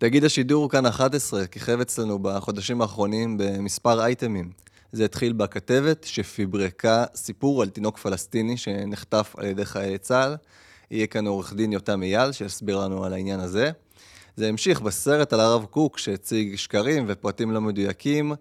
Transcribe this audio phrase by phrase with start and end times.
[0.00, 4.50] תגיד השידור כאן 11 כיכב אצלנו בחודשים האחרונים במספר אייטמים.
[4.92, 10.36] זה התחיל בכתבת שפיברקה סיפור על תינוק פלסטיני שנחטף על ידי חיילי צה"ל.
[10.90, 13.70] יהיה כאן עורך דין יותם אייל שיסביר לנו על העניין הזה.
[14.36, 18.32] זה המשיך בסרט על הרב קוק שהציג שקרים ופרטים לא מדויקים.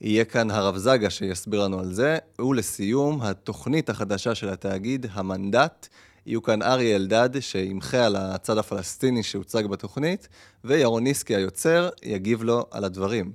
[0.00, 2.18] יהיה כאן הרב זגה שיסביר לנו על זה.
[2.38, 5.88] ולסיום, התוכנית החדשה של התאגיד, המנדט.
[6.26, 10.28] יהיו כאן אריה אלדד שימחה על הצד הפלסטיני שהוצג בתוכנית,
[10.64, 13.32] וירון ניסקי היוצר יגיב לו על הדברים.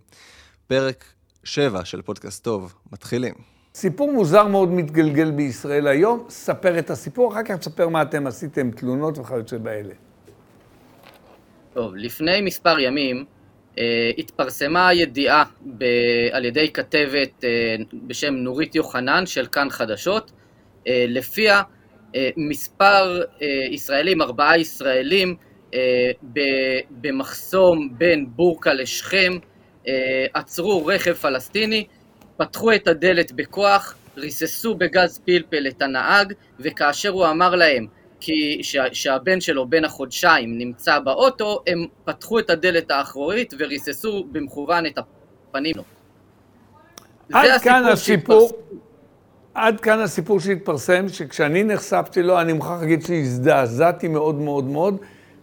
[0.68, 1.06] פרק
[1.44, 3.34] 7 של פודקאסט טוב, מתחילים.
[3.76, 8.72] סיפור מוזר מאוד מתגלגל בישראל היום, ספר את הסיפור, אחר כך תספר מה אתם עשיתם,
[8.72, 9.94] תלונות וכיוצא באלה.
[11.74, 13.26] טוב, לפני מספר ימים
[13.80, 15.44] אה, התפרסמה ידיעה
[15.78, 15.84] ב,
[16.32, 17.76] על ידי כתבת אה,
[18.08, 20.32] בשם נורית יוחנן של כאן חדשות,
[20.88, 21.62] אה, לפיה
[22.38, 25.36] מספר אה, ישראלים, ארבעה ישראלים,
[25.74, 25.80] אה,
[26.92, 29.34] במחסום בין בורקה לשכם,
[30.34, 31.86] עצרו רכב פלסטיני,
[32.38, 37.88] פתחו את הדלת בכוח, ריססו בגז פלפל את הנהג, וכאשר הוא אמר להם
[38.20, 38.62] כי
[38.92, 45.76] שהבן שלו בן החודשיים נמצא באוטו, הם פתחו את הדלת האחורית וריססו במכוון את הפנים
[45.76, 45.84] לו.
[47.34, 48.52] עד כאן הסיפור,
[49.58, 54.98] עד כאן הסיפור שהתפרסם, שכשאני נחשפתי לו, אני מוכרח להגיד שהזדעזעתי מאוד מאוד מאוד,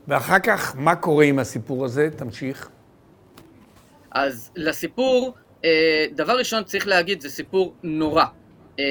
[0.08, 2.08] ואחר כך, מה קורה עם הסיפור הזה?
[2.16, 2.68] תמשיך.
[4.10, 5.34] אז לסיפור,
[5.64, 8.24] אה, דבר ראשון צריך להגיד, זה סיפור נורא.
[8.78, 8.84] אה,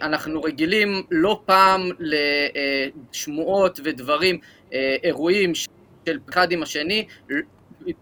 [0.00, 4.38] אנחנו רגילים לא פעם לשמועות ודברים,
[4.72, 7.06] אה, אירועים של פחד עם השני,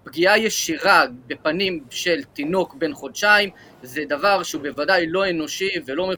[0.05, 3.51] פגיעה ישירה בפנים של תינוק בן חודשיים
[3.83, 6.13] זה דבר שהוא בוודאי לא אנושי ולא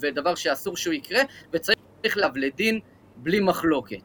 [0.00, 1.20] ודבר שאסור שהוא יקרה
[1.52, 2.80] וצריך להב לדין
[3.16, 4.02] בלי מחלוקת.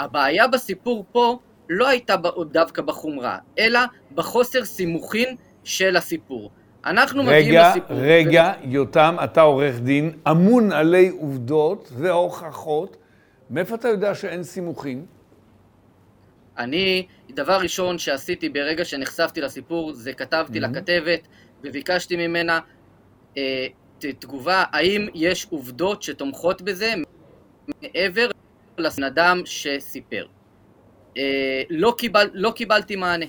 [0.00, 2.14] הבעיה בסיפור פה לא הייתה
[2.50, 3.80] דווקא בחומרה, אלא
[4.14, 6.50] בחוסר סימוכין של הסיפור.
[6.84, 7.96] אנחנו רגע, מגיעים לסיפור...
[7.96, 8.68] רגע, ו...
[8.68, 12.96] יותם, אתה עורך דין, אמון עלי עובדות והוכחות.
[13.50, 15.04] מאיפה אתה יודע שאין סימוכין?
[16.58, 20.62] אני, דבר ראשון שעשיתי ברגע שנחשפתי לסיפור, זה כתבתי mm-hmm.
[20.62, 21.28] לכתבת
[21.62, 22.60] וביקשתי ממנה
[23.36, 23.66] אה,
[23.98, 26.94] תגובה, האם יש עובדות שתומכות בזה
[27.82, 28.30] מעבר
[28.78, 30.26] לבן אדם שסיפר.
[31.16, 33.26] אה, לא, קיבל, לא קיבלתי מענה.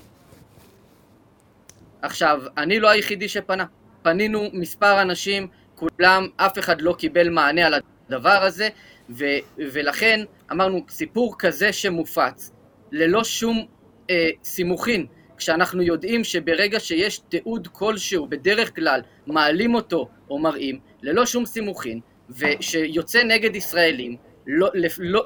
[2.01, 3.65] עכשיו, אני לא היחידי שפנה.
[4.01, 8.69] פנינו מספר אנשים, כולם, אף אחד לא קיבל מענה על הדבר הזה,
[9.09, 9.25] ו,
[9.57, 12.51] ולכן אמרנו, סיפור כזה שמופץ,
[12.91, 13.67] ללא שום
[14.09, 15.05] אה, סימוכין,
[15.37, 21.99] כשאנחנו יודעים שברגע שיש תיעוד כלשהו, בדרך כלל מעלים אותו או מראים, ללא שום סימוכין,
[22.29, 24.15] ושיוצא נגד ישראלים,
[24.47, 24.69] לא,
[24.99, 25.23] לא,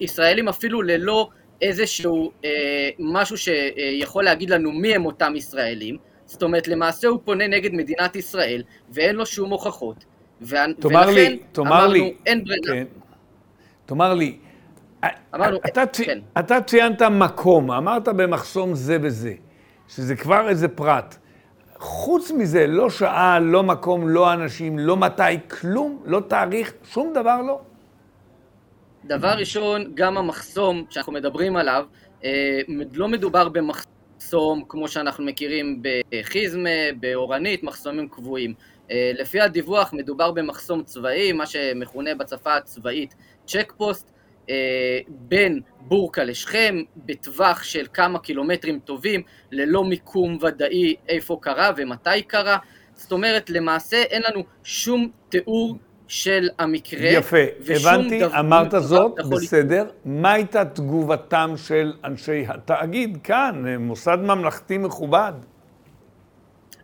[0.00, 1.28] ישראלים אפילו ללא
[1.62, 5.96] איזשהו אה, משהו שיכול להגיד לנו מי הם אותם ישראלים,
[6.26, 10.04] זאת אומרת למעשה הוא פונה נגד מדינת ישראל ואין לו שום הוכחות,
[10.42, 12.74] ו- ולכן לי, אמרנו לי, אין ברירה.
[12.74, 12.84] כן.
[13.86, 14.38] תאמר לי,
[15.34, 16.18] אמרנו, אתה, צי, כן.
[16.38, 19.34] אתה ציינת מקום, אמרת במחסום זה וזה,
[19.88, 21.16] שזה כבר איזה פרט.
[21.78, 25.22] חוץ מזה, לא שעה, לא מקום, לא אנשים, לא מתי,
[25.60, 27.60] כלום, לא תאריך, שום דבר לא.
[29.04, 31.84] דבר ראשון, גם המחסום שאנחנו מדברים עליו,
[32.24, 32.60] אה,
[32.92, 38.54] לא מדובר במחסום כמו שאנחנו מכירים בחיזמה, באורנית, מחסומים קבועים.
[38.90, 43.14] אה, לפי הדיווח מדובר במחסום צבאי, מה שמכונה בשפה הצבאית
[43.46, 44.12] צ'ק פוסט,
[45.08, 52.58] בין בורקה לשכם, בטווח של כמה קילומטרים טובים, ללא מיקום ודאי איפה קרה ומתי קרה.
[52.94, 55.76] זאת אומרת, למעשה אין לנו שום תיאור
[56.08, 57.08] של המקרה.
[57.08, 57.36] יפה,
[57.68, 59.86] הבנתי, דבר, אמרת דבר זאת, בסדר.
[60.04, 65.32] מה הייתה תגובתם של אנשי התאגיד כאן, מוסד ממלכתי מכובד?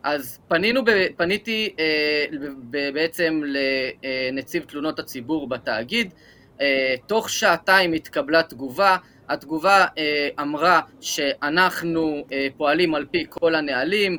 [0.03, 0.81] אז פנינו,
[1.17, 2.25] פניתי אה,
[2.93, 6.32] בעצם לנציב תלונות הציבור בתאגיד, אה,
[7.07, 8.97] תוך שעתיים התקבלה תגובה,
[9.29, 14.19] התגובה אה, אמרה שאנחנו אה, פועלים על פי כל הנהלים,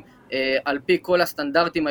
[0.64, 1.86] על פי כל הסטנדרטים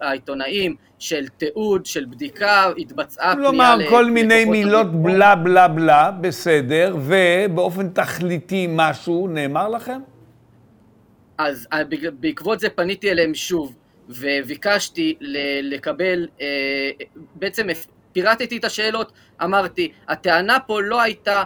[0.00, 3.50] העיתונאיים של תיעוד, של בדיקה, התבצעה פנייה...
[3.50, 10.00] כלומר, כל מיני מילות בלה בלה בלה, בסדר, ובאופן תכליתי משהו נאמר לכם?
[11.38, 11.68] אז
[12.20, 13.74] בעקבות זה פניתי אליהם שוב,
[14.08, 15.16] וביקשתי
[15.62, 16.26] לקבל,
[17.34, 17.66] בעצם
[18.12, 19.12] פירטתי את השאלות,
[19.42, 21.42] אמרתי, הטענה פה לא הייתה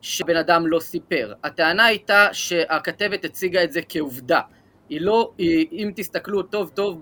[0.00, 4.40] שבן אדם לא סיפר, הטענה הייתה שהכתבת הציגה את זה כעובדה.
[4.88, 7.00] היא לא, היא, אם תסתכלו טוב טוב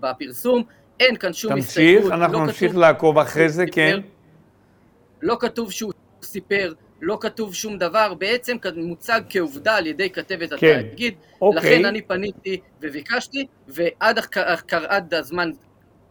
[0.00, 0.62] בפרסום,
[1.00, 2.02] אין כאן שום הסתייגות.
[2.02, 4.00] תמשיך, אנחנו לא נמשיך לעקוב אחרי זה, כן.
[5.22, 5.92] לא כתוב שהוא
[6.22, 10.78] סיפר, לא כתוב שום דבר, בעצם מוצג כעובדה על ידי כתבת כן.
[10.78, 11.60] התאגיד, אוקיי.
[11.60, 14.18] לכן אני פניתי וביקשתי, ועד
[14.88, 15.50] עד הזמן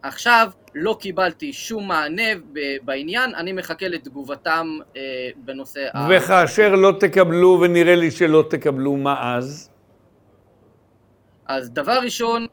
[0.04, 2.22] עכשיו לא קיבלתי שום מענה
[2.82, 5.88] בעניין, אני מחכה לתגובתם אה, בנושא...
[6.10, 9.70] וכאשר לא תקבלו, ונראה לי שלא תקבלו, מה אז?
[11.46, 12.46] אז דבר ראשון,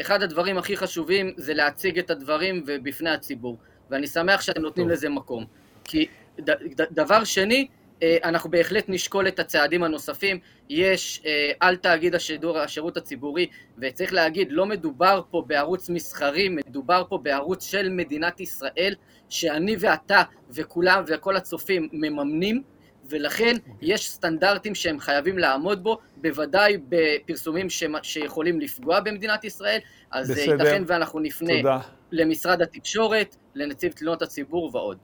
[0.00, 3.56] אחד הדברים הכי חשובים זה להציג את הדברים בפני הציבור,
[3.90, 4.92] ואני שמח שאתם נותנים טוב.
[4.92, 5.44] לזה מקום.
[5.84, 6.06] כי
[6.40, 7.66] ד, ד, דבר שני,
[8.02, 10.38] אנחנו בהחלט נשקול את הצעדים הנוספים.
[10.68, 13.46] יש אה, על תאגיד השידור, השירות הציבורי,
[13.78, 18.94] וצריך להגיד, לא מדובר פה בערוץ מסחרי, מדובר פה בערוץ של מדינת ישראל,
[19.28, 22.62] שאני ואתה וכולם וכל הצופים מממנים,
[23.08, 23.70] ולכן okay.
[23.70, 23.94] אוקיי.
[23.94, 27.84] יש סטנדרטים שהם חייבים לעמוד בו, בוודאי בפרסומים ש...
[28.02, 29.78] שיכולים לפגוע במדינת ישראל,
[30.10, 30.52] אז בסדר.
[30.52, 31.78] ייתכן ואנחנו נפנה תודה.
[32.12, 34.98] למשרד התקשורת, לנציב תלונות הציבור ועוד.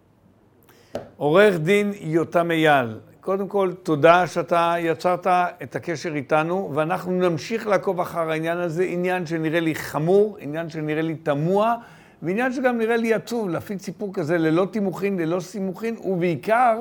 [1.16, 5.26] עורך דין יותם אייל, קודם כל, תודה שאתה יצרת
[5.62, 11.02] את הקשר איתנו, ואנחנו נמשיך לעקוב אחר העניין הזה, עניין שנראה לי חמור, עניין שנראה
[11.02, 11.76] לי תמוה,
[12.22, 16.80] ועניין שגם נראה לי עצוב, להפיץ סיפור כזה ללא תימוכין, ללא סימוכין, ובעיקר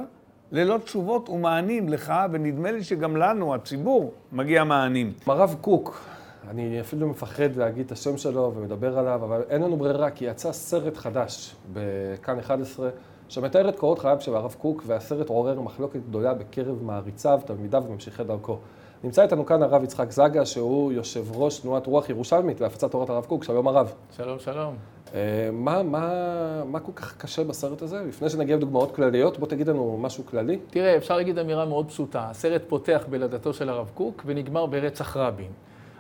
[0.52, 5.14] ללא תשובות ומענים לך, ונדמה לי שגם לנו, הציבור, מגיע מענים.
[5.26, 6.02] הרב קוק,
[6.50, 10.52] אני אפילו מפחד להגיד את השם שלו ומדבר עליו, אבל אין לנו ברירה, כי יצא
[10.52, 12.90] סרט חדש בכאן 11.
[13.32, 18.24] שמתאר את קורות חייו של הרב קוק, והסרט עורר מחלוקת גדולה בקרב מעריציו, תלמידיו וממשיכי
[18.24, 18.58] דרכו.
[19.04, 23.26] נמצא איתנו כאן הרב יצחק זגה, שהוא יושב ראש תנועת רוח ירושלמית להפצת תורת הרב
[23.26, 23.44] קוק.
[23.44, 23.94] שלום הרב.
[24.18, 24.76] שלום, שלום.
[25.14, 28.04] אה, מה, מה, מה כל כך קשה בסרט הזה?
[28.08, 30.60] לפני שנגיע לדוגמאות כלליות, בוא תגיד לנו משהו כללי.
[30.70, 32.30] תראה, אפשר להגיד אמירה מאוד פשוטה.
[32.30, 35.52] הסרט פותח בלידתו של הרב קוק ונגמר ברצח רבין.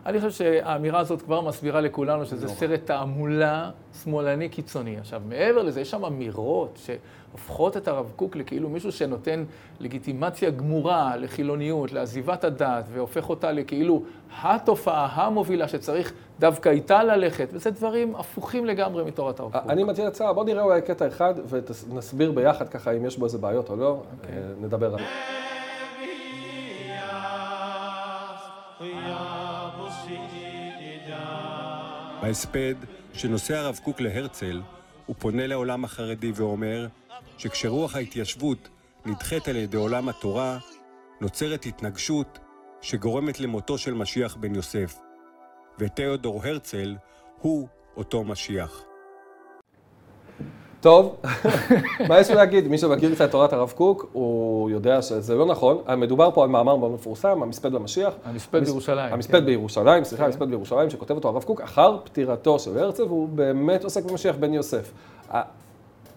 [0.05, 2.51] אני חושב שהאמירה הזאת כבר מסבירה לכולנו שזה לא.
[2.51, 3.69] סרט תעמולה
[4.03, 4.97] שמאלני קיצוני.
[4.97, 9.43] עכשיו, מעבר לזה, יש שם אמירות שהופכות את הרב קוק לכאילו מישהו שנותן
[9.79, 14.03] לגיטימציה גמורה לחילוניות, לעזיבת הדת, והופך אותה לכאילו
[14.41, 19.61] התופעה המובילה שצריך דווקא איתה ללכת, וזה דברים הפוכים לגמרי מתורת הרב קוק.
[19.69, 21.33] אני מציע הצעה, בוא נראה אולי קטע אחד
[21.89, 24.25] ונסביר ביחד ככה אם יש בו איזה בעיות או לא, okay.
[24.25, 24.37] אוקיי.
[24.37, 25.07] אה, נדבר עליו.
[32.21, 32.75] בהספד
[33.13, 34.61] שנושא הרב קוק להרצל,
[35.05, 36.87] הוא פונה לעולם החרדי ואומר
[37.37, 38.69] שכשרוח ההתיישבות
[39.05, 40.57] נדחית על ידי עולם התורה,
[41.21, 42.39] נוצרת התנגשות
[42.81, 44.99] שגורמת למותו של משיח בן יוסף.
[45.79, 46.95] ותיאודור הרצל
[47.39, 48.90] הוא אותו משיח.
[50.81, 51.15] טוב,
[52.07, 52.67] מה יש לי להגיד?
[52.67, 55.77] מי שמכיר קצת את תורת הרב קוק, הוא יודע שזה לא נכון.
[55.97, 58.13] מדובר פה על מאמר מאוד מפורסם, המספד למשיח.
[58.25, 59.13] המספד בירושלים.
[59.13, 59.45] המספד כן.
[59.45, 64.03] בירושלים, סליחה, המספד בירושלים, שכותב אותו הרב קוק אחר פטירתו של הרצל, והוא באמת עוסק
[64.05, 64.91] במשיח בן יוסף.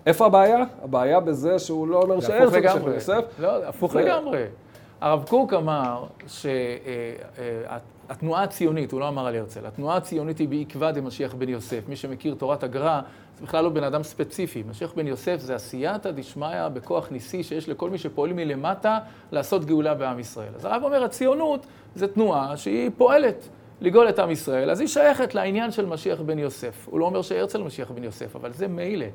[0.07, 0.65] איפה הבעיה?
[0.83, 3.25] הבעיה בזה שהוא לא אומר שהרצל משיח בן יוסף.
[3.39, 4.45] לא, הפוך לגמרי.
[5.01, 6.05] הרב קוק אמר
[8.07, 11.81] שהתנועה הציונית, הוא לא אמר על הרצל, התנועה הציונית היא בעקבא דמשיח בן יוסף.
[11.89, 13.01] מי שמכיר תורת הגר"א,
[13.39, 14.63] זה בכלל לא בן אדם ספציפי.
[14.69, 18.99] משיח בן יוסף זה עשייתא דשמיא בכוח ניסי שיש לכל מי שפועל מלמטה
[19.33, 20.53] לעשות גאולה בעם ישראל.
[20.55, 23.49] אז הרב אומר, הציונות זה תנועה שהיא פועלת
[23.81, 26.87] לגאול את עם ישראל, אז היא שייכת לעניין של משיח בן יוסף.
[26.91, 29.07] הוא לא אומר שהרצל משיח בן יוסף, אבל זה מילא.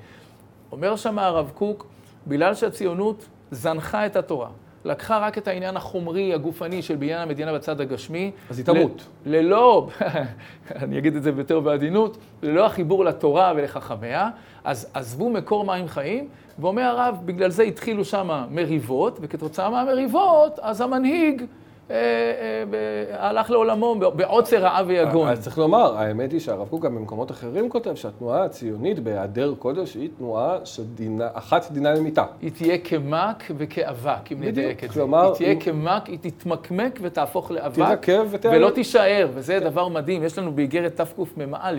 [0.72, 1.88] אומר שם הרב קוק,
[2.28, 4.50] בגלל שהציונות זנחה את התורה.
[4.86, 8.32] לקחה רק את העניין החומרי, הגופני של בניין המדינה בצד הגשמי.
[8.50, 9.08] אז היא תמות.
[9.26, 9.88] ללא,
[10.84, 14.30] אני אגיד את זה יותר בעדינות, ללא החיבור לתורה ולחכמיה,
[14.64, 16.28] אז עזבו מקור מים חיים,
[16.60, 21.46] ואומר הרב, בגלל זה התחילו שם מריבות, וכתוצאה מהמריבות, אז המנהיג...
[21.92, 25.30] אה, אה, הלך לעולמו בעוצר רעה ויגון.
[25.30, 29.96] אז צריך לומר, האמת היא שהרב קוק גם במקומות אחרים כותב שהתנועה הציונית בהיעדר קודש
[29.96, 32.24] היא תנועה שאחת דינה למיתה.
[32.42, 35.04] היא תהיה כמק וכאבק, אם נדייק את זה.
[35.04, 38.08] היא תהיה כמק, היא תתמקמק ותהפוך לאבק.
[38.44, 40.24] ולא תישאר, וזה דבר מדהים.
[40.24, 41.72] יש לנו באיגרת תקמ"א,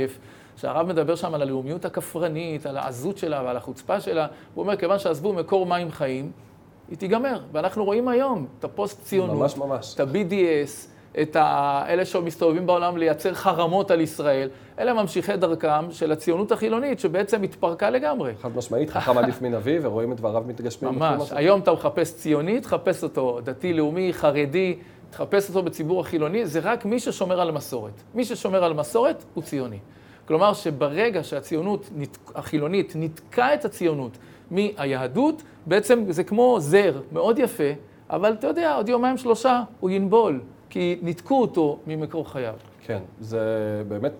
[0.56, 4.26] שהרב מדבר שם על הלאומיות הכפרנית, על העזות שלה ועל החוצפה שלה.
[4.54, 6.30] הוא אומר, כיוון שעזבו מקור מים חיים,
[6.90, 7.40] היא תיגמר.
[7.52, 9.94] ואנחנו רואים היום את הפוסט-ציונות, ממש ממש.
[9.94, 10.88] את ה-BDS,
[11.22, 11.36] את
[11.88, 17.90] אלה שמסתובבים בעולם לייצר חרמות על ישראל, אלה ממשיכי דרכם של הציונות החילונית, שבעצם התפרקה
[17.90, 18.32] לגמרי.
[18.42, 20.94] חד משמעית, חכם עדיף מנביא, ורואים את דבריו מתגשמים.
[20.94, 21.32] ממש.
[21.32, 24.78] היום אתה מחפש ציוני, תחפש אותו דתי-לאומי, חרדי,
[25.10, 28.02] תחפש אותו בציבור החילוני, זה רק מי ששומר על מסורת.
[28.14, 29.78] מי ששומר על מסורת הוא ציוני.
[30.28, 31.90] כלומר שברגע שהציונות
[32.34, 34.18] החילונית ניתקה את הציונות
[34.50, 37.72] מהיהדות, בעצם זה כמו זר מאוד יפה,
[38.10, 40.40] אבל אתה יודע, עוד יומיים שלושה הוא ינבול,
[40.70, 42.54] כי ניתקו אותו ממקור חייו.
[42.86, 43.40] כן, זה
[43.88, 44.12] באמת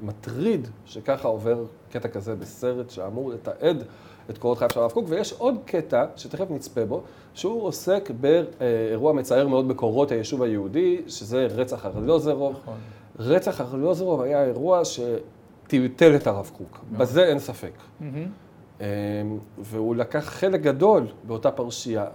[0.00, 3.84] מטריד שככה עובר קטע כזה בסרט שאמור לתעד
[4.30, 7.02] את קורות חייו של הרב קוק, ויש עוד קטע שתכף נצפה בו,
[7.34, 12.56] שהוא עוסק באירוע מצער מאוד בקורות היישוב היהודי, שזה רצח ארלוזרוב.
[12.62, 12.74] נכון.
[13.18, 16.98] רצח ארלוזרוב היה אירוע שטלטל את הרב קוק, נכון.
[16.98, 17.72] בזה אין ספק.
[17.76, 18.04] Mm-hmm.
[19.58, 22.06] והוא לקח חלק גדול באותה פרשייה.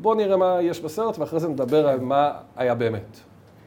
[0.00, 3.18] בואו נראה מה יש בסרט, ואחרי זה נדבר על מה היה באמת.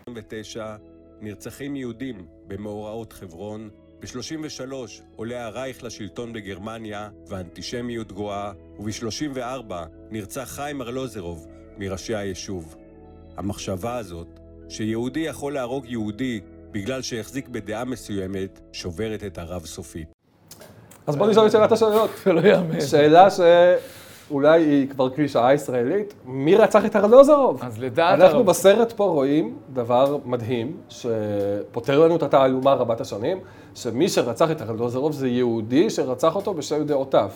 [0.02, 0.76] 29
[1.22, 3.70] נרצחים יהודים במאורעות חברון,
[4.00, 4.74] ב-33
[5.16, 9.74] עולה הרייך לשלטון בגרמניה והאנטישמיות גואה, וב-34
[10.10, 11.48] נרצח חיים ארלוזרוב
[11.78, 12.76] מראשי היישוב.
[13.38, 20.21] המחשבה הזאת, שיהודי יכול להרוג יהודי בגלל שהחזיק בדעה מסוימת, שוברת את הרב סופית.
[21.12, 22.10] אז בוא נשאל את שאלת השאלות.
[22.26, 22.82] לא יאמן.
[22.82, 27.60] שאלה שאולי היא כבר קלישאה ישראלית, מי רצח את ארלוזרוב?
[27.64, 28.20] אז לדעת...
[28.20, 33.40] אנחנו בסרט פה רואים דבר מדהים, שפותר לנו את התעלומה רבת השנים,
[33.76, 37.30] שמי שרצח את ארלוזרוב זה יהודי שרצח אותו בשל דעותיו.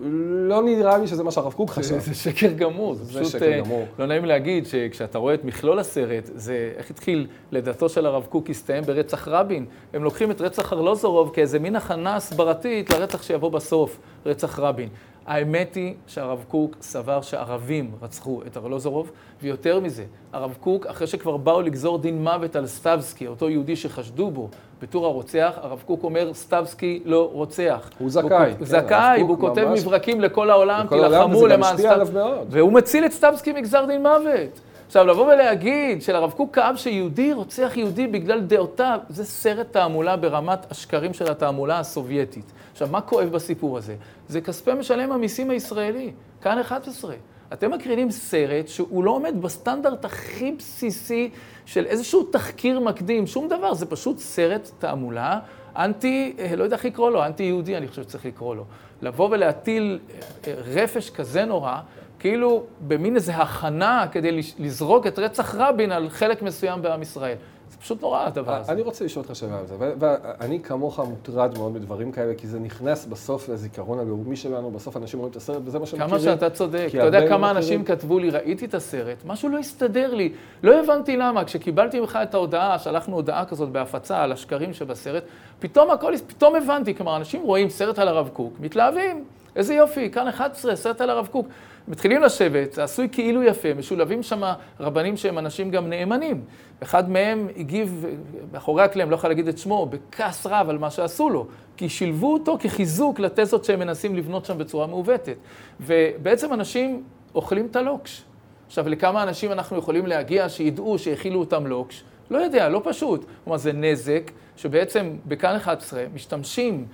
[0.00, 1.98] לא נראה לי שזה מה שהרב קוק חשב.
[1.98, 3.86] זה שקר גמור, זה פשוט שקר גמור.
[3.98, 8.50] לא נעים להגיד שכשאתה רואה את מכלול הסרט, זה איך התחיל לדעתו של הרב קוק
[8.50, 9.66] הסתיים ברצח רבין.
[9.92, 14.88] הם לוקחים את רצח ארלוזורוב כאיזה מין הכנה הסברתית לרצח שיבוא בסוף, רצח רבין.
[15.26, 19.10] האמת היא שהרב קוק סבר שערבים רצחו את ארלוזורוב,
[19.42, 24.30] ויותר מזה, הרב קוק, אחרי שכבר באו לגזור דין מוות על סטבסקי, אותו יהודי שחשדו
[24.30, 24.48] בו
[24.82, 27.90] בתור הרוצח, הרב קוק אומר, סטבסקי לא רוצח.
[27.98, 28.54] הוא זכאי.
[28.58, 32.16] הוא זכאי, והוא כותב מברקים לכל העולם, תילחמו למען סטבסקי.
[32.48, 34.60] והוא מציל את סטבסקי מגזר דין מוות.
[34.86, 40.70] עכשיו, לבוא ולהגיד שלרב קוק כאב שיהודי רוצח יהודי בגלל דעותיו, זה סרט תעמולה ברמת
[40.70, 42.52] השקרים של התעמולה הסובייטית.
[42.72, 43.96] עכשיו, מה כואב בסיפור הזה?
[44.28, 46.12] זה כספי משלם המיסים הישראלי,
[46.42, 47.14] כאן 11.
[47.52, 51.30] אתם מקרינים סרט שהוא לא עומד בסטנדרט הכי בסיסי
[51.66, 55.38] של איזשהו תחקיר מקדים, שום דבר, זה פשוט סרט תעמולה
[55.76, 58.64] אנטי, אה, לא יודע איך לקרוא לו, אנטי יהודי אני חושב שצריך לקרוא לו.
[59.02, 59.98] לבוא ולהטיל
[60.46, 61.80] אה, רפש כזה נורא,
[62.24, 67.36] כאילו במין איזו הכנה כדי לזרוק את רצח רבין על חלק מסוים בעם ישראל.
[67.70, 68.72] זה פשוט נורא הדבר הזה.
[68.72, 72.58] אני רוצה לשאול אותך שאלה על זה, ואני כמוך מוטרד מאוד מדברים כאלה, כי זה
[72.60, 76.24] נכנס בסוף לזיכרון הלאומי שלנו, בסוף אנשים רואים את הסרט, וזה מה שהם מכירים.
[76.24, 76.88] כמה שאתה צודק.
[76.88, 80.32] אתה יודע כמה אנשים כתבו לי, ראיתי את הסרט, משהו לא הסתדר לי.
[80.62, 85.24] לא הבנתי למה, כשקיבלתי ממך את ההודעה, שלחנו הודעה כזאת בהפצה על השקרים שבסרט,
[85.58, 89.24] פתאום הכל, פתאום הבנתי, כלומר, אנשים רואים סרט על הרב קוק, מתלהבים.
[89.56, 91.48] איזה יופי, כאן 11, סרט על הרב קוק.
[91.88, 94.42] מתחילים לשבת, זה עשוי כאילו יפה, משולבים שם
[94.80, 96.44] רבנים שהם אנשים גם נאמנים.
[96.82, 98.04] אחד מהם הגיב
[98.52, 102.32] מאחורי הקלעים, לא יכול להגיד את שמו, בכעס רב על מה שעשו לו, כי שילבו
[102.32, 105.36] אותו כחיזוק לתזות שהם מנסים לבנות שם בצורה מעוותת.
[105.80, 107.02] ובעצם אנשים
[107.34, 108.22] אוכלים את הלוקש.
[108.66, 112.04] עכשיו, לכמה אנשים אנחנו יכולים להגיע שידעו שהכילו אותם לוקש?
[112.30, 113.24] לא יודע, לא פשוט.
[113.44, 116.86] כלומר, זה נזק שבעצם בכאן 11 משתמשים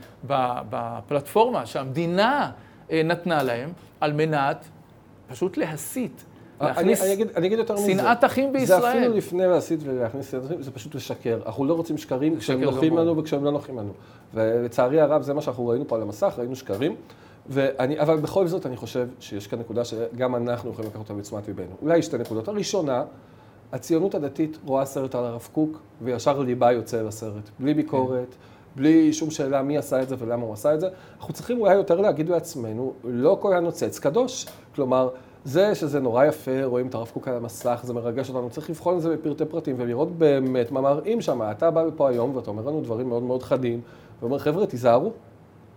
[0.71, 2.51] בפלטפורמה שהמדינה
[2.91, 3.71] אה, נתנה להם
[4.01, 4.69] על מנת
[5.31, 6.25] פשוט להסית.
[6.61, 7.85] להכניס אני, אני, אגיד, אני אגיד יותר מזה.
[7.85, 8.81] שנאת אחים בישראל.
[8.81, 11.41] זה אפילו לפני להסית ולהכניס שנאת אחים, זה פשוט לשקר.
[11.47, 13.93] אנחנו לא רוצים שקרים כשהם נוחים לנו וכשהם לא נוחים לנו.
[14.35, 16.97] ולצערי הרב, זה מה שאנחנו ראינו פה על המסך, ראינו שקרים.
[17.47, 21.49] ואני, אבל בכל זאת אני חושב שיש כאן נקודה שגם אנחנו יכולים לקחת אותה בתשומת
[21.49, 21.75] ליבנו.
[21.83, 22.49] אולי שתי נקודות.
[22.49, 23.05] הראשונה,
[23.73, 27.51] הציונות הדתית רואה סרט על הרב קוק, וישר ליבה יוצא לסרט.
[27.59, 28.29] בלי ביקורת.
[28.31, 28.37] כן.
[28.77, 30.89] בלי שום שאלה מי עשה את זה ולמה הוא עשה את זה.
[31.19, 34.47] אנחנו צריכים אולי יותר להגיד לעצמנו, לא כל הנוצץ קדוש.
[34.75, 35.09] כלומר,
[35.45, 38.97] זה שזה נורא יפה, רואים את הרב קוק על המסך, זה מרגש אותנו, צריך לבחון
[38.97, 41.43] את זה בפרטי פרטים ולראות באמת מה מראים שם.
[41.51, 43.81] אתה בא לפה היום ואתה אומר לנו דברים מאוד מאוד חדים,
[44.21, 45.13] ואומר, חבר'ה, תיזהרו,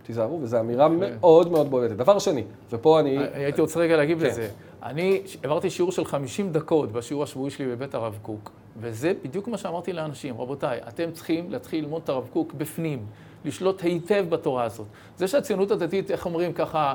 [0.06, 1.96] תיזהרו, וזו אמירה מאוד מאוד בולטת.
[1.96, 3.18] דבר שני, ופה אני...
[3.34, 4.26] הייתי רוצה רגע להגיב כן.
[4.26, 4.48] לזה.
[4.82, 9.58] אני העברתי שיעור של 50 דקות בשיעור השבועי שלי בבית הרב קוק, וזה בדיוק מה
[9.58, 10.40] שאמרתי לאנשים.
[10.40, 13.06] רבותיי, אתם צריכים להתחיל ללמוד את הרב קוק בפנים,
[13.44, 14.86] לשלוט היטב בתורה הזאת.
[15.16, 16.94] זה שהציונות הדתית, איך אומרים ככה,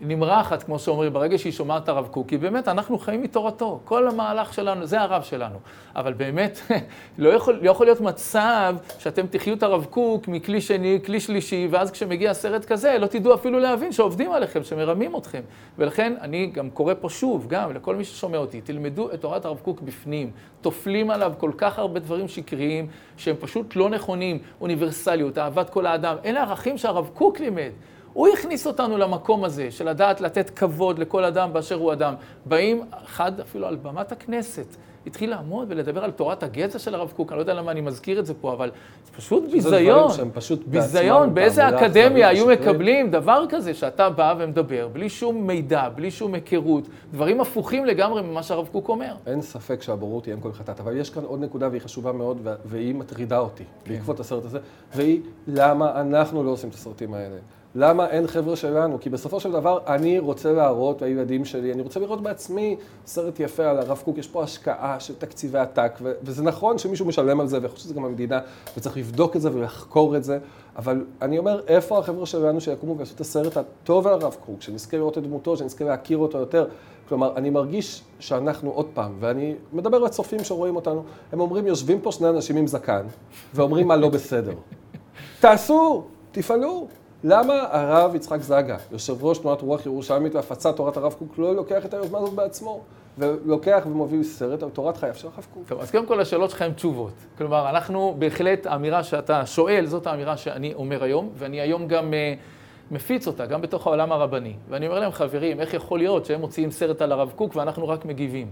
[0.00, 3.80] נמרחת, כמו שאומרים, ברגע שהיא שומעת את הרב קוק, כי באמת אנחנו חיים מתורתו.
[3.84, 5.58] כל המהלך שלנו, זה הרב שלנו.
[5.96, 6.58] אבל באמת,
[7.18, 11.68] לא יכול, לא יכול להיות מצב שאתם תחיו את הרב קוק מכלי שני, כלי שלישי,
[11.70, 15.40] ואז כשמגיע סרט כזה, לא תדעו אפילו להבין שעובדים עליכם, שמרמים אתכם.
[15.78, 19.58] ולכן אני גם קורא פה שוב, גם לכל מי ששומע אותי, תלמדו את תורת הרב
[19.58, 20.30] קוק בפנים.
[20.60, 22.86] טופלים עליו כל כך הרבה דברים שקריים,
[23.16, 24.38] שהם פשוט לא נכונים.
[24.60, 26.16] אוניברסליות, אהבת כל האדם.
[26.24, 27.70] אלה ערכים שהרב קוק לימד.
[28.14, 32.14] הוא הכניס אותנו למקום הזה של לדעת לתת כבוד לכל אדם באשר הוא אדם.
[32.46, 34.66] באים, אחד אפילו על במת הכנסת,
[35.06, 38.18] התחיל לעמוד ולדבר על תורת הגזע של הרב קוק, אני לא יודע למה אני מזכיר
[38.18, 38.70] את זה פה, אבל
[39.04, 40.10] זה פשוט ביזיון.
[40.34, 46.10] פשוט ביזיון, באיזה אקדמיה היו מקבלים דבר כזה שאתה בא ומדבר, בלי שום מידע, בלי
[46.10, 49.14] שום היכרות, דברים הפוכים לגמרי ממה שהרב קוק אומר.
[49.26, 52.48] אין ספק שהבורות היא אם כל חטאת, אבל יש כאן עוד נקודה והיא חשובה מאוד,
[52.64, 53.92] והיא מטרידה אותי כן.
[53.92, 54.58] בעקבות הסרט הזה,
[54.94, 57.36] והיא למה אנחנו לא עושים את הסרטים האלה.
[57.76, 59.00] למה אין חבר'ה שלנו?
[59.00, 62.76] כי בסופו של דבר אני רוצה להראות לילדים שלי, אני רוצה לראות בעצמי
[63.06, 67.06] סרט יפה על הרב קוק, יש פה השקעה של תקציבי עתק, ו- וזה נכון שמישהו
[67.06, 68.40] משלם על זה, ואני חושב שזה גם המדינה,
[68.76, 70.38] וצריך לבדוק את זה ולחקור את זה,
[70.76, 74.96] אבל אני אומר, איפה החבר'ה שלנו שיקומו ויעשו את הסרט הטוב על הרב קוק, שנזכה
[74.96, 76.66] לראות את דמותו, שנזכה להכיר אותו יותר?
[77.08, 81.02] כלומר, אני מרגיש שאנחנו עוד פעם, ואני מדבר לצופים שרואים אותנו,
[81.32, 83.06] הם אומרים, יושבים פה שני אנשים עם זקן,
[83.54, 84.54] ואומרים מה לא בסדר.
[85.40, 86.86] תעשו, תפעלו.
[87.26, 91.84] למה הרב יצחק זגה, יושב ראש תנועת רוח ירושלמית להפצת תורת הרב קוק, לא לוקח
[91.84, 92.80] את היוזמה הזאת בעצמו,
[93.18, 95.62] ולוקח ומוביל סרט על תורת חייו של הרב קוק?
[95.68, 97.12] טוב, אז קודם כל השאלות שלך הן תשובות.
[97.38, 102.94] כלומר, אנחנו בהחלט, האמירה שאתה שואל, זאת האמירה שאני אומר היום, ואני היום גם uh,
[102.94, 104.54] מפיץ אותה, גם בתוך העולם הרבני.
[104.68, 108.04] ואני אומר להם, חברים, איך יכול להיות שהם מוציאים סרט על הרב קוק ואנחנו רק
[108.04, 108.50] מגיבים?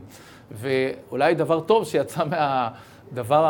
[0.50, 3.44] ואולי דבר טוב שיצא מהדבר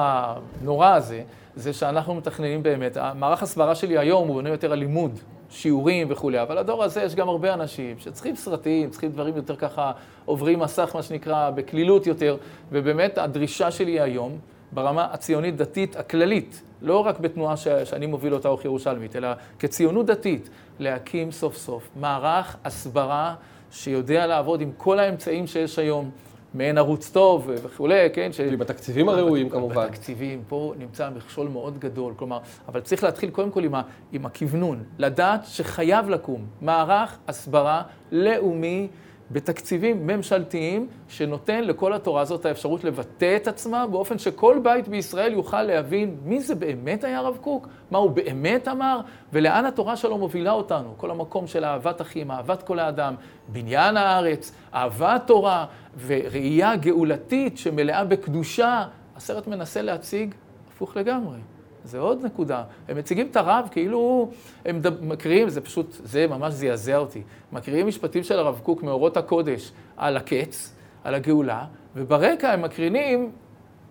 [0.63, 1.23] הנורא הזה,
[1.57, 5.19] זה שאנחנו מתכננים באמת, המערך הסברה שלי היום הוא בונה יותר על לימוד,
[5.51, 9.93] שיעורים וכולי, אבל הדור הזה יש גם הרבה אנשים שצריכים סרטים, צריכים דברים יותר ככה,
[10.25, 12.37] עוברים מסך, מה שנקרא, בקלילות יותר,
[12.73, 14.39] ובאמת הדרישה שלי היום,
[14.73, 19.29] ברמה הציונית-דתית הכללית, לא רק בתנועה ש- שאני מוביל אותה אוכי ירושלמית, אלא
[19.59, 23.35] כציונות דתית, להקים סוף סוף מערך הסברה
[23.71, 26.11] שיודע לעבוד עם כל האמצעים שיש היום.
[26.55, 28.33] מעין ערוץ טוב וכולי, כן?
[28.33, 28.41] ש...
[28.41, 29.87] עם התקציבים הראויים כמובן.
[29.87, 33.83] בתקציבים, פה נמצא מכשול מאוד גדול, כלומר, אבל צריך להתחיל קודם כל עם, ה,
[34.13, 37.83] עם הכוונון, לדעת שחייב לקום מערך הסברה
[38.13, 38.89] לאומי
[39.33, 45.63] בתקציבים ממשלתיים, שנותן לכל התורה הזאת האפשרות לבטא את עצמה באופן שכל בית בישראל יוכל
[45.63, 49.01] להבין מי זה באמת היה הרב קוק, מה הוא באמת אמר,
[49.33, 50.95] ולאן התורה שלו מובילה אותנו.
[50.97, 53.15] כל המקום של אהבת אחים, אהבת כל האדם,
[53.49, 55.67] בניין הארץ, אהבת תורה
[56.07, 58.85] וראייה גאולתית שמלאה בקדושה.
[59.17, 60.35] הסרט מנסה להציג
[60.69, 61.39] הפוך לגמרי.
[61.85, 62.65] זה עוד נקודה.
[62.89, 64.31] הם מציגים את הרב כאילו
[64.65, 67.23] הם מקריאים, זה פשוט, זה ממש זעזע אותי.
[67.53, 70.75] מקריאים משפטים של הרב קוק מאורות הקודש על הקץ,
[71.05, 71.65] על הגאולה,
[71.97, 73.31] וברקע הם מקרינים,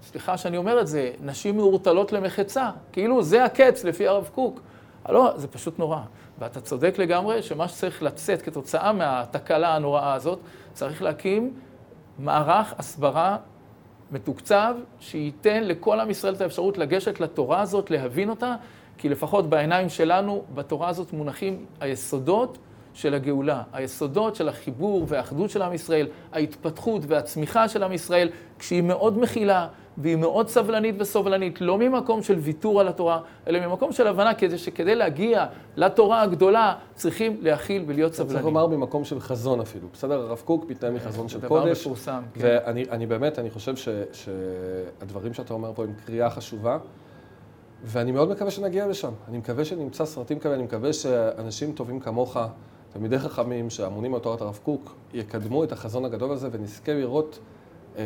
[0.04, 2.70] סליחה שאני אומר את זה, נשים מעורטלות למחצה.
[2.92, 4.62] כאילו זה הקץ לפי הרב קוק.
[5.10, 6.00] לא, זה פשוט נורא.
[6.40, 10.40] ואתה צודק לגמרי שמה שצריך לצאת כתוצאה מהתקלה הנוראה הזאת,
[10.74, 11.54] צריך להקים
[12.20, 13.38] מערך הסברה
[14.12, 18.56] מתוקצב, שייתן לכל עם ישראל את האפשרות לגשת לתורה הזאת, להבין אותה,
[18.98, 22.58] כי לפחות בעיניים שלנו, בתורה הזאת מונחים היסודות
[22.94, 28.82] של הגאולה, היסודות של החיבור והאחדות של עם ישראל, ההתפתחות והצמיחה של עם ישראל, כשהיא
[28.82, 34.08] מאוד מכילה והיא מאוד סבלנית וסובלנית, לא ממקום של ויתור על התורה, אלא ממקום של
[34.08, 38.34] הבנה, כדי שכדי להגיע לתורה הגדולה, צריכים להכיל ולהיות סבלנים.
[38.34, 39.88] צריך לומר ממקום של חזון אפילו.
[39.94, 41.64] בסדר, הרב קוק מתנהל מחזון של קודש.
[41.64, 42.40] דבר מפורסם, כן.
[42.44, 46.78] ואני אני באמת, אני חושב ש, שהדברים שאתה אומר פה הם קריאה חשובה.
[47.84, 49.12] ואני מאוד מקווה שנגיע לשם.
[49.28, 52.38] אני מקווה שנמצא סרטים כאלה, אני מקווה שאנשים טובים כמוך,
[52.94, 57.40] תלמידי חכמים שאמונים על תורת הרב קוק, יקדמו את החזון הגדול הזה ונזכה לראות
[57.98, 58.04] אה,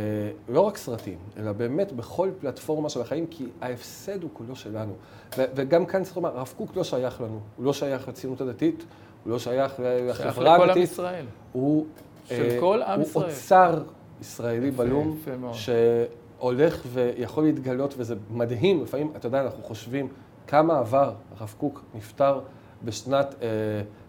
[0.50, 4.94] לא רק סרטים, אלא באמת בכל פלטפורמה של החיים, כי ההפסד הוא כולו שלנו.
[5.38, 8.86] ו- וגם כאן צריך לומר, הרב קוק לא שייך לנו, הוא לא שייך לציונות הדתית,
[9.24, 10.18] הוא לא שייך לחברה הדתית.
[10.18, 11.26] שייך לכל עם ישראל.
[11.52, 11.86] הוא,
[12.26, 13.26] של אה, כל עם ישראל.
[13.26, 13.84] הוא אוצר
[14.22, 15.54] ישראלי יפה, בלום, יפה מאוד.
[15.54, 20.08] שהולך ויכול להתגלות, וזה מדהים, לפעמים, אתה יודע, אנחנו חושבים
[20.48, 22.40] כמה עבר, הרב קוק נפטר
[22.84, 23.48] בשנת אה,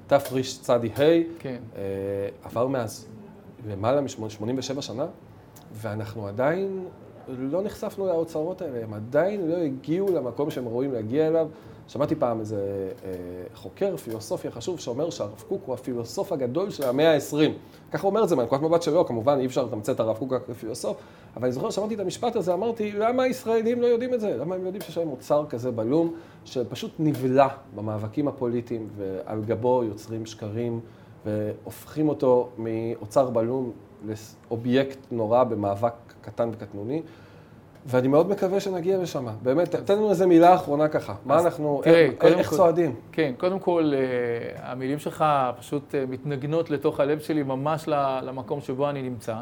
[0.06, 0.76] תרצ"ה,
[1.38, 1.56] כן.
[1.76, 1.82] אה,
[2.44, 3.06] עבר מאז
[3.68, 5.06] למעלה מ-87 שנה.
[5.72, 6.84] ואנחנו עדיין
[7.28, 11.48] לא נחשפנו לאוצרות האלה, הם עדיין לא הגיעו למקום שהם ראויים להגיע אליו.
[11.88, 13.10] שמעתי פעם איזה אה,
[13.54, 17.50] חוקר פילוסופיה חשוב שאומר שהרב קוק הוא הפילוסוף הגדול של המאה ה-20.
[17.92, 20.34] ככה הוא אומר את זה מנקודת מבט שלו, כמובן אי אפשר לתמצת את הרב קוק
[20.46, 20.96] כפילוסוף,
[21.36, 24.36] אבל אני זוכר שמעתי את המשפט הזה, אמרתי, למה הישראלים לא יודעים את זה?
[24.36, 30.26] למה הם יודעים שיש להם מוצר כזה בלום, שפשוט נבלע במאבקים הפוליטיים, ועל גבו יוצרים
[30.26, 30.80] שקרים,
[31.26, 33.72] והופכים אותו מאוצר בלום
[34.50, 37.02] לאובייקט נורא במאבק קטן וקטנוני.
[37.86, 39.26] ואני מאוד מקווה שנגיע לשם.
[39.42, 41.14] באמת, תן לנו איזה מילה אחרונה ככה.
[41.24, 42.94] מה אנחנו, תראה, איך צועדים?
[43.12, 45.24] כן, קודם כל, אה, המילים שלך
[45.58, 47.88] פשוט אה, מתנגנות לתוך הלב שלי ממש
[48.22, 49.34] למקום שבו אני נמצא.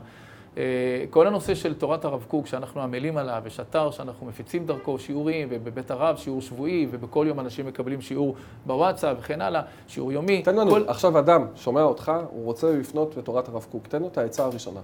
[0.57, 4.99] אה, כל הנושא של תורת הרב קוק, שאנחנו עמלים עליו, יש אתר שאנחנו מפיצים דרכו
[4.99, 8.35] שיעורים, ובבית הרב שיעור שבועי, ובכל יום אנשים מקבלים שיעור
[8.67, 10.43] בוואטסאפ וכן הלאה, שיעור יומי.
[10.43, 10.85] תן לנו, כל...
[10.87, 14.81] עכשיו אדם שומע אותך, הוא רוצה לפנות לתורת הרב קוק, תן לו את העצה הראשונה.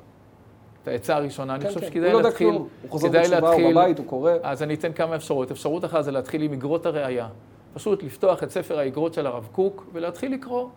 [0.82, 1.86] את העצה הראשונה, כן, אני חושב כן.
[1.86, 2.46] שכדאי הוא להתחיל...
[2.46, 4.32] הוא לא יודע כלום, הוא חוזר בתשובה, הוא בבית, הוא קורא.
[4.42, 5.50] אז אני אתן כמה אפשרויות.
[5.50, 7.28] אפשרות אחת זה להתחיל עם אגרות הראייה.
[7.74, 10.68] פשוט לפתוח את ספר האגרות של הרב קוק ולהתחיל לקרוא.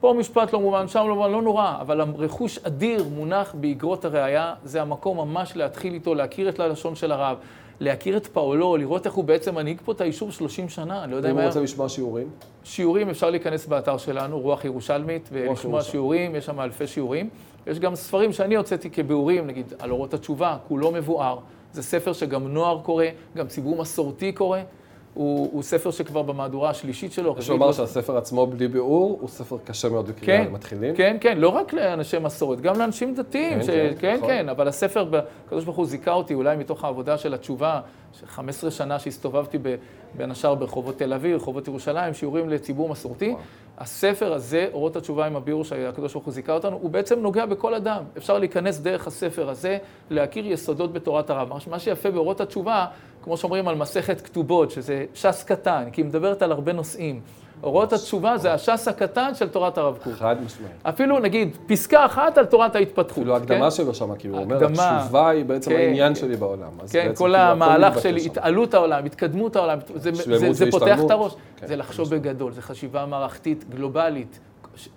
[0.00, 4.54] פה משפט לא מובן, שם לא מובן, לא נורא, אבל רכוש אדיר מונח באגרות הראייה,
[4.64, 7.38] זה המקום ממש להתחיל איתו, להכיר את הלשון של הרב,
[7.80, 11.16] להכיר את פאולו, לראות איך הוא בעצם מנהיג פה את היישוב 30 שנה, אני לא
[11.16, 11.34] יודע אם...
[11.34, 12.28] אם הוא רוצה לשמוע שיעורים?
[12.64, 17.28] שיעורים, אפשר להיכנס באתר שלנו, רוח ירושלמית, ולשמוע שיעורים, יש שם אלפי שיעורים.
[17.66, 21.38] יש גם ספרים שאני הוצאתי כביאורים, נגיד, על אורות התשובה, כולו מבואר.
[21.72, 23.04] זה ספר שגם נוער קורא,
[23.36, 24.60] גם ציבור מסורתי קורא.
[25.14, 27.36] הוא, הוא ספר שכבר במהדורה השלישית שלו.
[27.38, 30.94] יש לומר שהספר עצמו בלי ביאור, הוא ספר קשה מאוד לקריאה כן, למתחילים.
[30.94, 33.66] כן, כן, לא רק לאנשי מסורת, גם לאנשים דתיים, כן, ש...
[33.66, 34.28] כן, כן, נכון.
[34.28, 35.08] כן, אבל הספר,
[35.46, 37.80] הקדוש ברוך הוא זיכה אותי אולי מתוך העבודה של התשובה,
[38.26, 39.58] 15 שנה שהסתובבתי
[40.16, 43.28] בין השאר ברחובות תל אביב, רחובות ירושלים, שיעורים לציבור מסורתי.
[43.28, 43.40] וואו.
[43.78, 47.74] הספר הזה, אורות התשובה עם הביאור שהקדוש ברוך הוא זיכה אותנו, הוא בעצם נוגע בכל
[47.74, 48.02] אדם.
[48.16, 49.78] אפשר להיכנס דרך הספר הזה,
[50.10, 51.48] להכיר יסודות בתורת הרב.
[51.70, 52.86] מה שיפה באורות התשובה,
[53.22, 57.20] כמו שאומרים על מסכת כתובות, שזה ש"ס קטן, כי היא מדברת על הרבה נושאים.
[57.62, 60.12] אורות התשובה זה הש"ס הקטן של תורת הרב קוק.
[60.12, 60.72] חד משמעית.
[60.82, 63.18] אפילו נגיד פסקה אחת על תורת ההתפתחות.
[63.18, 63.70] אפילו ההקדמה כן?
[63.70, 66.20] שלו שם, כי הוא אומר, התשובה היא בעצם כן, העניין כן.
[66.20, 66.70] שלי בעולם.
[66.90, 71.34] כן, כל כאילו המהלך של התעלות העולם, התקדמות העולם, זה, פותח את הראש.
[71.66, 74.38] זה לחשוב בגדול, זה חשיבה מערכתית, גלובלית,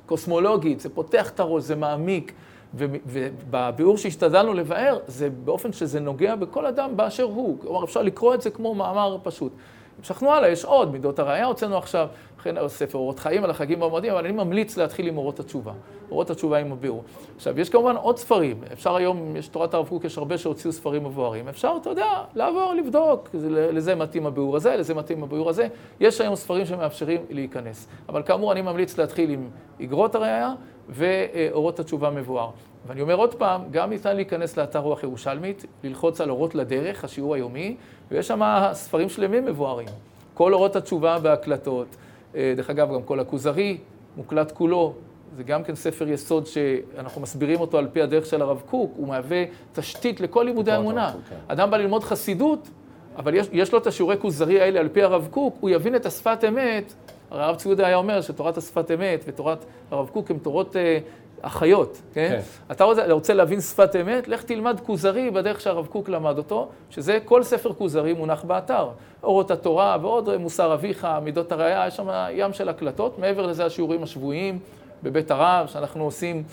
[0.05, 2.33] קוסמולוגית, זה פותח את הראש, זה מעמיק.
[2.73, 7.57] ובביאור שהשתדלנו לבאר, זה באופן שזה נוגע בכל אדם באשר הוא.
[7.61, 9.51] כלומר, אפשר לקרוא את זה כמו מאמר פשוט.
[9.99, 12.07] המשכנו הלאה, יש עוד, מידות הראייה הוצאנו עכשיו,
[12.39, 15.71] לכן ספר אורות חיים על החגים והמועדים, אבל אני ממליץ להתחיל עם אורות התשובה.
[16.11, 17.03] אורות התשובה עם הביאור.
[17.35, 18.61] עכשיו, יש כמובן עוד ספרים.
[18.73, 21.47] אפשר היום, יש תורת הרב קוק, יש הרבה שהוציאו ספרים מבוארים.
[21.47, 23.29] אפשר, אתה יודע, לעבור, לבדוק.
[23.49, 25.67] לזה מתאים הביאור הזה, לזה מתאים הביאור הזה.
[25.99, 27.87] יש היום ספרים שמאפשרים להיכנס.
[28.09, 29.49] אבל כאמור, אני ממליץ להתחיל עם
[29.83, 30.53] אגרות הראייה
[30.89, 32.49] ואורות התשובה מבואר.
[32.87, 37.35] ואני אומר עוד פעם, גם ניתן להיכנס לאתר רוח ירושלמית, ללחוץ על אורות לדרך, השיעור
[37.35, 37.75] היומי,
[38.11, 39.87] ויש שם ספרים שלמים מבוארים.
[40.33, 41.87] כל אורות התשובה בהקלטות,
[42.35, 43.77] אה, דרך אגב, גם כל הכוזרי,
[44.17, 44.93] מוקלט כולו,
[45.37, 49.07] זה גם כן ספר יסוד שאנחנו מסבירים אותו על פי הדרך של הרב קוק, הוא
[49.07, 49.43] מהווה
[49.73, 51.13] תשתית לכל לימודי אמונה.
[51.29, 51.35] כן.
[51.47, 52.69] אדם בא ללמוד חסידות,
[53.17, 56.05] אבל יש, יש לו את השיעורי כוזרי האלה על פי הרב קוק, הוא יבין את
[56.05, 56.93] השפת אמת.
[57.31, 60.99] הרב צבי היה אומר שתורת השפת אמת ותורת הרב קוק הן תורות אה,
[61.41, 62.29] אחיות, כן?
[62.29, 62.71] כן.
[62.71, 64.27] אתה רוצה, רוצה להבין שפת אמת?
[64.27, 68.89] לך תלמד כוזרי בדרך שהרב קוק למד אותו, שזה כל ספר כוזרי מונח באתר.
[69.23, 73.19] אורות התורה ועוד מוסר אביך, מידות הראייה, יש שם ים של הקלטות.
[73.19, 74.59] מעבר לזה השיעורים השבועיים
[75.03, 76.43] בבית הרב, שאנחנו עושים,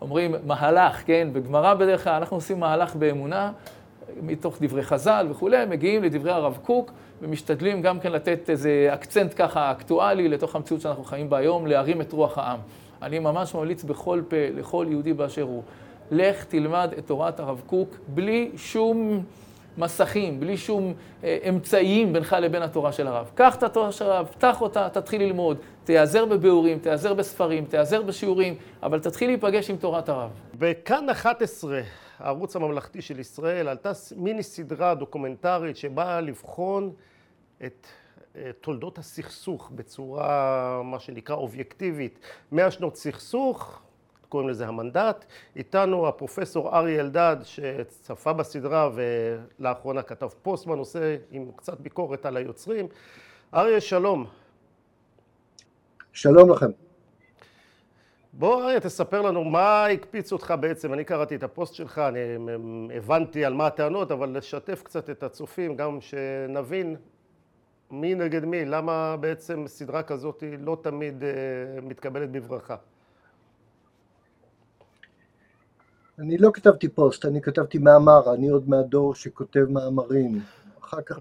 [0.00, 1.28] אומרים מהלך, כן?
[1.32, 3.52] בגמרא בדרך כלל אנחנו עושים מהלך באמונה,
[4.22, 9.70] מתוך דברי חז"ל וכולי, מגיעים לדברי הרב קוק ומשתדלים גם כן לתת איזה אקצנט ככה
[9.70, 12.58] אקטואלי לתוך המציאות שאנחנו חיים בה היום, להרים את רוח העם.
[13.02, 15.62] אני ממש ממליץ בכל פה לכל יהודי באשר הוא,
[16.10, 19.24] לך תלמד את תורת הרב קוק בלי שום
[19.78, 23.30] מסכים, בלי שום אה, אמצעים בינך לבין התורה של הרב.
[23.34, 28.54] קח את התורה של הרב, פתח אותה, תתחיל ללמוד, תיעזר בביאורים, תיעזר בספרים, תיעזר בשיעורים,
[28.82, 30.30] אבל תתחיל להיפגש עם תורת הרב.
[30.58, 31.80] בכאן 11,
[32.18, 36.92] הערוץ הממלכתי של ישראל, עלתה מיני סדרה דוקומנטרית שבאה לבחון
[37.66, 37.86] את
[38.60, 42.18] תולדות הסכסוך בצורה, מה שנקרא, אובייקטיבית.
[42.52, 43.82] מאה שנות סכסוך,
[44.28, 45.24] קוראים לזה המנדט.
[45.56, 52.86] איתנו הפרופסור אריה אלדד, שצפה בסדרה ולאחרונה כתב פוסט בנושא עם קצת ביקורת על היוצרים.
[53.54, 54.26] אריה, שלום.
[56.12, 56.70] שלום לכם.
[58.32, 62.18] בוא אריה, תספר לנו מה הקפיץ אותך בעצם, אני קראתי את הפוסט שלך, אני
[62.96, 66.96] הבנתי על מה הטענות, אבל לשתף קצת את הצופים, גם שנבין
[67.92, 68.64] מי נגד מי?
[68.64, 72.76] למה בעצם סדרה כזאת לא תמיד uh, מתקבלת בברכה?
[76.18, 80.40] אני לא כתבתי פוסט, אני כתבתי מאמר, אני עוד מהדור שכותב מאמרים,
[80.80, 81.18] אחר כך.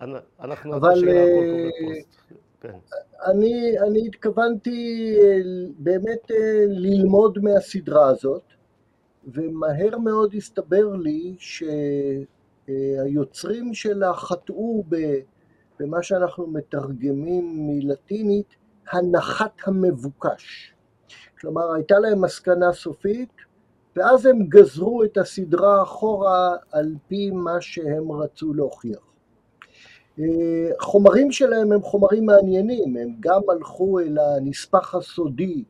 [0.40, 1.68] אנחנו אבל אה,
[2.60, 2.76] כן.
[3.26, 5.38] אני, אני התכוונתי אה,
[5.78, 6.30] באמת
[6.68, 8.42] ללמוד מהסדרה הזאת,
[9.32, 11.62] ומהר מאוד הסתבר לי ש...
[13.04, 14.84] היוצרים שלה חטאו
[15.80, 18.54] במה שאנחנו מתרגמים מלטינית,
[18.92, 20.74] הנחת המבוקש.
[21.40, 23.32] כלומר, הייתה להם מסקנה סופית,
[23.96, 29.12] ואז הם גזרו את הסדרה אחורה על פי מה שהם רצו להוכיח.
[30.80, 35.64] חומרים שלהם הם חומרים מעניינים, הם גם הלכו אל הנספח הסודי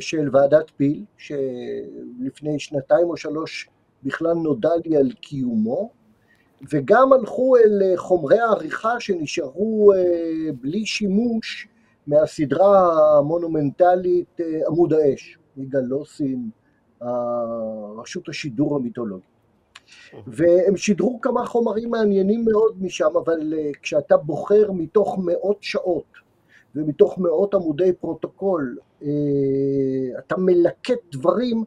[0.00, 3.68] של ועדת פיל, שלפני שנתיים או שלוש
[4.02, 5.90] בכלל נודע לי על קיומו,
[6.72, 11.68] וגם הלכו אל אה, חומרי העריכה שנשארו אה, בלי שימוש
[12.06, 16.50] מהסדרה המונומנטלית אה, עמוד האש, יגאל לוסין,
[17.98, 19.24] רשות השידור המיתולוגי.
[20.26, 26.12] והם שידרו כמה חומרים מעניינים מאוד משם, אבל כשאתה בוחר מתוך מאות שעות
[26.74, 28.78] ומתוך מאות עמודי פרוטוקול,
[30.18, 31.64] אתה מלקט דברים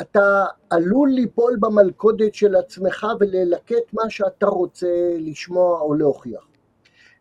[0.00, 6.46] אתה עלול ליפול במלכודת של עצמך וללקט מה שאתה רוצה לשמוע או להוכיח.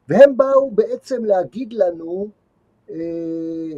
[0.09, 2.29] והם באו בעצם להגיד לנו
[2.89, 2.95] אה,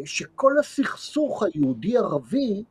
[0.06, 2.64] שכל הסכסוך היהודי-ערבי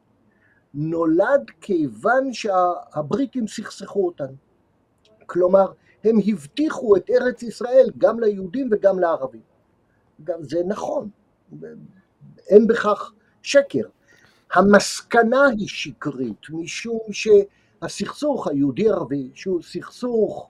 [0.74, 4.34] נולד כיוון שהבריטים סכסכו אותנו.
[5.26, 5.72] כלומר,
[6.04, 9.40] הם הבטיחו את ארץ ישראל גם ליהודים וגם לערבים.
[10.24, 11.08] גם זה נכון,
[12.48, 13.12] אין בכך
[13.42, 13.88] שקר.
[14.52, 20.48] המסקנה היא שקרית, משום שהסכסוך היהודי-ערבי, שהוא סכסוך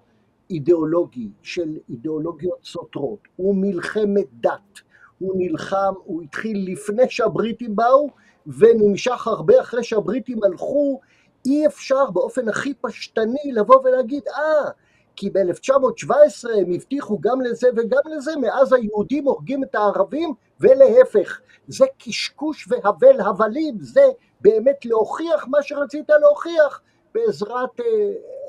[0.51, 4.81] אידיאולוגי של אידיאולוגיות סותרות, הוא מלחמת דת,
[5.19, 8.11] הוא נלחם, הוא התחיל לפני שהבריטים באו
[8.47, 11.01] ונמשך הרבה אחרי שהבריטים הלכו,
[11.47, 14.71] אי אפשר באופן הכי פשטני לבוא ולהגיד, אה,
[15.17, 21.41] כי ב-1917 הם הבטיחו גם לזה וגם לזה, מאז היהודים הורגים את הערבים, ולהפך.
[21.69, 24.05] זה קשקוש והבל הבלים, זה
[24.41, 26.81] באמת להוכיח מה שרצית להוכיח
[27.15, 27.85] בעזרת אה,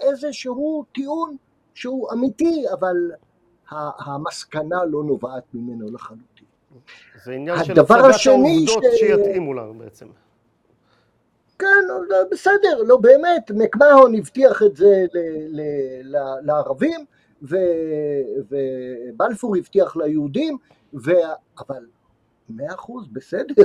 [0.02, 1.36] איזשהו טיעון
[1.74, 2.96] שהוא אמיתי, אבל
[4.06, 6.48] המסקנה לא נובעת ממנו לחלוטין.
[7.26, 9.00] זה עניין של הצגת העובדות ש...
[9.00, 10.08] שיתאימו לנו בעצם.
[11.60, 15.62] כן, לא, בסדר, לא באמת, מקמהון הבטיח את זה ל, ל,
[16.04, 17.06] ל, לערבים,
[17.44, 17.56] ו,
[18.50, 20.58] ובלפור הבטיח ליהודים,
[20.94, 21.12] ו,
[21.60, 21.86] אבל
[22.50, 23.64] מאה אחוז, בסדר,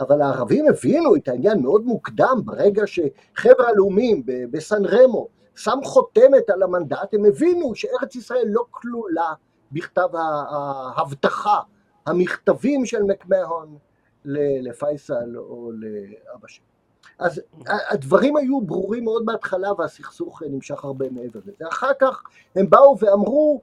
[0.00, 6.62] אבל הערבים הבינו את העניין מאוד מוקדם, ברגע שחבר'ה הלאומים בסן רמו שם חותמת על
[6.62, 9.32] המנדט, הם הבינו שארץ ישראל לא כלולה
[9.72, 11.60] בכתב ההבטחה,
[12.06, 13.78] המכתבים של מקמהון
[14.24, 16.71] לפייסל או לאבא שלו.
[17.18, 21.64] אז הדברים היו ברורים מאוד בהתחלה והסכסוך נמשך הרבה מעבר לזה.
[21.68, 22.22] אחר כך
[22.56, 23.60] הם באו ואמרו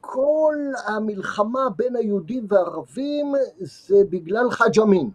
[0.00, 5.10] כל המלחמה בין היהודים והערבים זה בגלל חאג' אמין.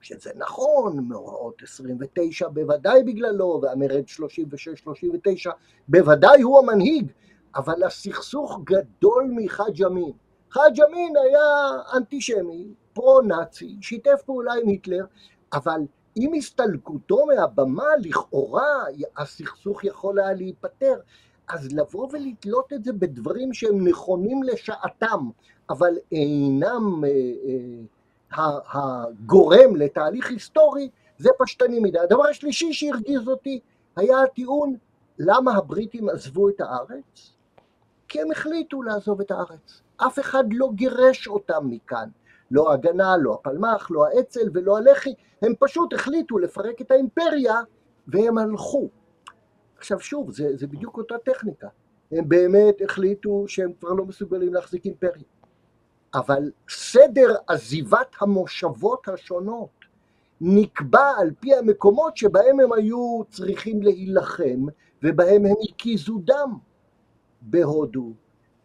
[0.00, 4.04] שזה נכון, מאורעות 29 בוודאי בגללו, והמרד
[5.46, 5.50] 36-39
[5.88, 7.12] בוודאי הוא המנהיג,
[7.56, 10.12] אבל הסכסוך גדול מחאג' אמין.
[10.50, 15.04] חאג' אמין היה אנטישמי, פרו-נאצי, שיתף פעולה עם היטלר,
[15.54, 15.80] אבל
[16.14, 18.84] עם הסתלקותו מהבמה, לכאורה
[19.16, 20.96] הסכסוך יכול היה להיפטר.
[21.48, 25.30] אז לבוא ולתלות את זה בדברים שהם נכונים לשעתם,
[25.70, 27.10] אבל אינם אה,
[28.38, 30.88] אה, הגורם לתהליך היסטורי,
[31.18, 31.98] זה פשטני מדי.
[31.98, 33.60] הדבר השלישי שהרגיז אותי
[33.96, 34.76] היה הטיעון
[35.18, 37.32] למה הבריטים עזבו את הארץ?
[38.08, 39.82] כי הם החליטו לעזוב את הארץ.
[39.96, 42.08] אף אחד לא גירש אותם מכאן.
[42.50, 47.54] לא ההגנה, לא הפלמ"ח, לא האצ"ל ולא הלח"י, הם פשוט החליטו לפרק את האימפריה
[48.08, 48.88] והם הלכו.
[49.78, 51.68] עכשיו שוב, זה, זה בדיוק אותה טכניקה.
[52.12, 55.24] הם באמת החליטו שהם כבר לא מסוגלים להחזיק אימפריה.
[56.14, 59.70] אבל סדר עזיבת המושבות השונות
[60.40, 64.66] נקבע על פי המקומות שבהם הם היו צריכים להילחם
[65.02, 66.58] ובהם הם הקיזו דם.
[67.42, 68.12] בהודו,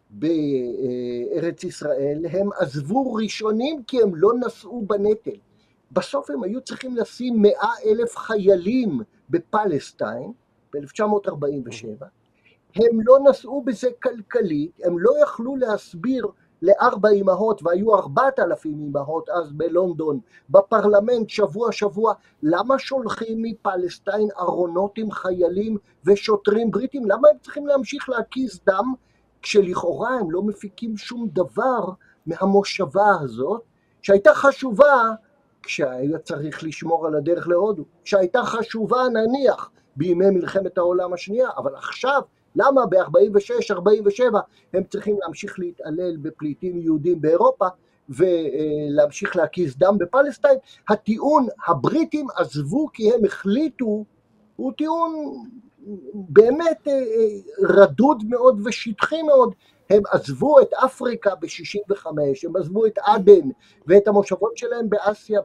[0.09, 5.37] בארץ ישראל, הם עזבו ראשונים כי הם לא נשאו בנטל.
[5.91, 10.31] בסוף הם היו צריכים לשים מאה אלף חיילים בפלסטיין,
[10.73, 12.05] ב-1947,
[12.75, 16.27] הם לא נשאו בזה כלכלית, הם לא יכלו להסביר
[16.61, 20.19] לארבע אמהות, והיו ארבעת אלפים אמהות אז בלונדון,
[20.49, 27.05] בפרלמנט שבוע שבוע, למה שולחים מפלסטיין ארונות עם חיילים ושוטרים בריטים?
[27.05, 28.93] למה הם צריכים להמשיך להקיז דם
[29.41, 31.83] כשלכאורה הם לא מפיקים שום דבר
[32.25, 33.61] מהמושבה הזאת,
[34.01, 35.11] שהייתה חשובה
[35.63, 42.21] כשהיה צריך לשמור על הדרך להודו, שהייתה חשובה נניח בימי מלחמת העולם השנייה, אבל עכשיו,
[42.55, 44.37] למה ב-46-47
[44.73, 47.67] הם צריכים להמשיך להתעלל בפליטים יהודים באירופה
[48.09, 50.57] ולהמשיך להקיז דם בפלסטיין?
[50.89, 54.05] הטיעון הבריטים עזבו כי הם החליטו
[54.55, 55.43] הוא טיעון
[56.13, 59.53] באמת אה, אה, רדוד מאוד ושטחי מאוד.
[59.89, 62.07] הם עזבו את אפריקה ב-65,
[62.47, 63.49] הם עזבו את עדן
[63.87, 65.39] ואת המושבות שלהם באסיה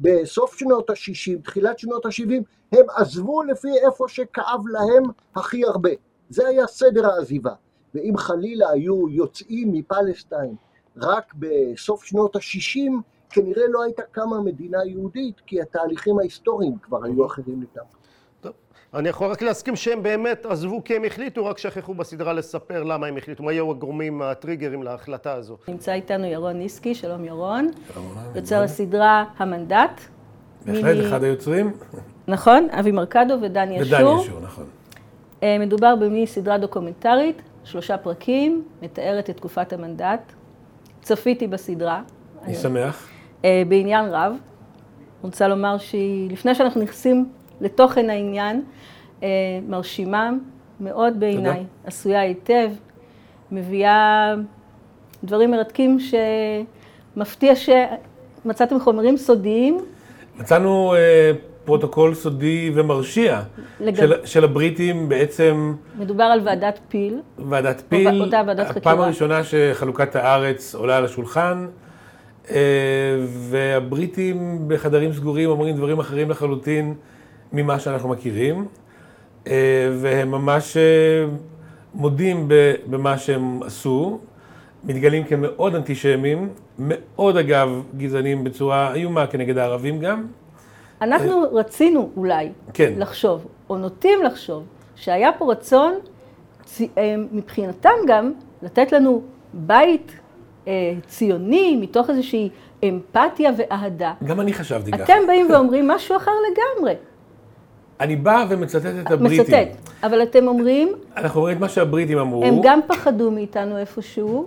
[0.00, 5.02] בסוף שנות ה-60, תחילת שנות ה-70, הם עזבו לפי איפה שכאב להם
[5.34, 5.90] הכי הרבה.
[6.28, 7.52] זה היה סדר העזיבה.
[7.94, 10.54] ואם חלילה היו יוצאים מפלסטיין
[10.96, 12.92] רק בסוף שנות ה-60,
[13.30, 18.01] כנראה לא הייתה קמה מדינה יהודית, כי התהליכים ההיסטוריים כבר היו אחרים לגמרי.
[18.94, 23.06] אני יכול רק להסכים שהם באמת עזבו כי הם החליטו, רק שכחו בסדרה לספר למה
[23.06, 25.56] הם החליטו, מה היו הגורמים, הטריגרים להחלטה הזו.
[25.68, 27.70] נמצא איתנו ירון ניסקי, שלום ירון.
[28.34, 30.00] יוצר הסדרה המנדט.
[30.66, 31.72] בהחלט, אחד היוצרים.
[32.28, 33.86] נכון, אבי מרקדו ודן ישור.
[33.86, 34.64] ודן ישור, נכון.
[35.42, 40.32] אה, מדובר סדרה דוקומנטרית, שלושה פרקים, מתארת את תקופת המנדט.
[41.02, 42.02] צפיתי בסדרה.
[42.44, 43.08] אני שמח.
[43.44, 44.32] אה, בעניין רב.
[44.32, 44.36] אני
[45.22, 47.26] רוצה לומר שלפני שאנחנו נכנסים
[47.62, 48.62] לתוכן העניין,
[49.68, 50.30] מרשימה
[50.80, 52.70] מאוד בעיניי, עשויה היטב,
[53.52, 54.34] מביאה
[55.24, 55.98] דברים מרתקים
[57.16, 59.78] שמפתיע שמצאתם חומרים סודיים.
[60.40, 60.94] מצאנו
[61.64, 63.40] פרוטוקול סודי ומרשיע
[63.80, 63.96] לגב...
[63.96, 65.74] של, של הבריטים בעצם...
[65.98, 67.20] מדובר על ועדת פיל.
[67.38, 68.80] ועדת פיל, אותה ועדת חקירה.
[68.80, 71.66] הפעם הראשונה שחלוקת הארץ עולה על השולחן,
[72.50, 72.56] אה,
[73.50, 76.94] והבריטים בחדרים סגורים אומרים דברים אחרים לחלוטין
[77.52, 78.66] ממה שאנחנו מכירים,
[79.46, 80.82] אה, והם ממש אה,
[81.94, 82.48] מודים
[82.86, 84.18] במה שהם עשו,
[84.84, 90.26] מתגלים כמאוד אנטישמים, מאוד אגב גזענים בצורה איומה כנגד הערבים גם.
[91.02, 92.92] אנחנו רצינו אולי כן.
[92.96, 94.64] לחשוב, או נוטים לחשוב,
[94.96, 95.94] שהיה פה רצון
[96.80, 100.12] אה, מבחינתם גם לתת לנו בית
[100.68, 100.72] אה,
[101.06, 102.48] ציוני מתוך איזושהי
[102.84, 104.12] אמפתיה ואהדה.
[104.24, 105.04] גם אני חשבתי ככה.
[105.04, 106.94] אתם באים ואומרים משהו אחר לגמרי.
[108.02, 109.40] אני בא ומצטט את הבריטים.
[109.40, 110.92] מצטט, אבל אתם אומרים...
[111.16, 112.44] אנחנו אומרים את מה שהבריטים אמרו.
[112.44, 114.46] הם גם פחדו מאיתנו איפשהו,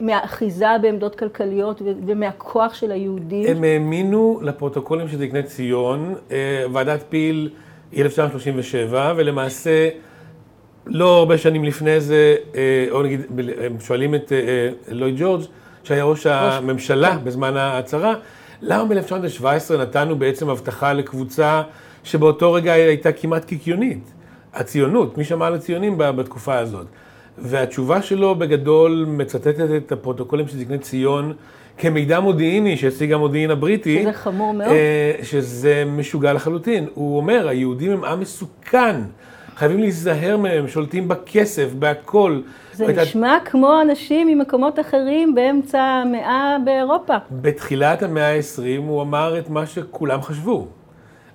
[0.00, 3.56] מהאחיזה בעמדות כלכליות ומהכוח של היהודים.
[3.56, 7.50] הם האמינו לפרוטוקולים של זקני ציון, אה, ועדת פיל
[7.92, 9.88] היא 1937, ולמעשה
[10.86, 13.20] לא הרבה שנים לפני זה, אה, או נגיד,
[13.64, 15.42] הם שואלים את אה, לואי ג'ורג',
[15.84, 17.24] שהיה ראש הממשלה כן.
[17.24, 18.14] בזמן ההצהרה,
[18.62, 21.62] למה ב-1917 נתנו בעצם הבטחה לקבוצה
[22.06, 24.12] שבאותו רגע הייתה כמעט קיקיונית.
[24.54, 26.86] הציונות, מי שמע על הציונים בתקופה הזאת.
[27.38, 31.32] והתשובה שלו בגדול מצטטת את הפרוטוקולים של זקני ציון
[31.78, 34.02] כמידע מודיעיני שהשיג המודיעין הבריטי.
[34.02, 34.68] שזה חמור מאוד.
[34.68, 36.86] אה, שזה משוגע לחלוטין.
[36.94, 38.96] הוא אומר, היהודים הם עם מסוכן.
[39.56, 42.40] חייבים להיזהר מהם, שולטים בכסף, בהכל.
[42.72, 47.14] זה נשמע כמו אנשים ממקומות אחרים באמצע המאה באירופה.
[47.30, 50.66] בתחילת המאה ה-20 הוא אמר את מה שכולם חשבו.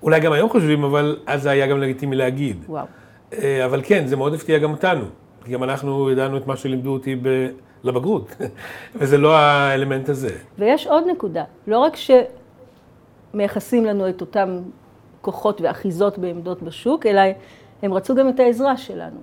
[0.02, 2.64] אולי גם היום חושבים, אבל אז זה היה גם לגיטימי להגיד.
[2.68, 2.86] וואו.
[3.32, 5.04] אה, אבל כן, זה מאוד הפתיע גם אותנו.
[5.44, 7.48] כי גם אנחנו ידענו את מה שלימדו אותי ב...
[7.84, 8.36] לבגרות,
[8.96, 10.30] וזה לא האלמנט הזה.
[10.58, 11.96] ויש עוד נקודה, לא רק
[13.32, 14.58] שמייחסים לנו את אותם
[15.20, 17.20] כוחות ואחיזות בעמדות בשוק, אלא
[17.82, 19.20] הם רצו גם את העזרה שלנו.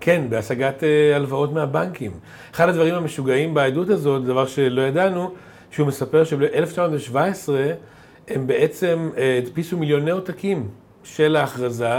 [0.00, 2.12] כן, בהשגת אה, הלוואות מהבנקים.
[2.54, 5.30] אחד הדברים המשוגעים בעדות הזאת, דבר שלא ידענו,
[5.70, 7.48] שהוא מספר שב-1917
[8.30, 10.68] הם בעצם אה, הדפיסו מיליוני עותקים
[11.04, 11.94] של ההכרזה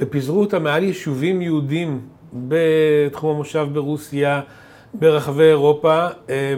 [0.00, 2.00] ופיזרו אותם מעל יישובים יהודים
[2.32, 4.40] בתחום המושב ברוסיה,
[4.94, 6.54] ברחבי אירופה, אה,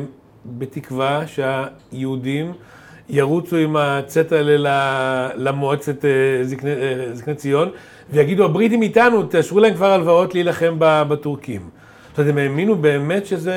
[0.46, 2.53] בתקווה שהיהודים
[3.09, 6.11] ירוצו עם הצאת האלה למועצת אה,
[6.44, 6.70] זקני,
[7.12, 7.70] זקני ציון
[8.11, 11.68] ויגידו, הבריטים איתנו, תאשרו להם כבר הלוואות להילחם בטורקים.
[12.11, 13.55] זאת אומרת, הם האמינו באמת שזה,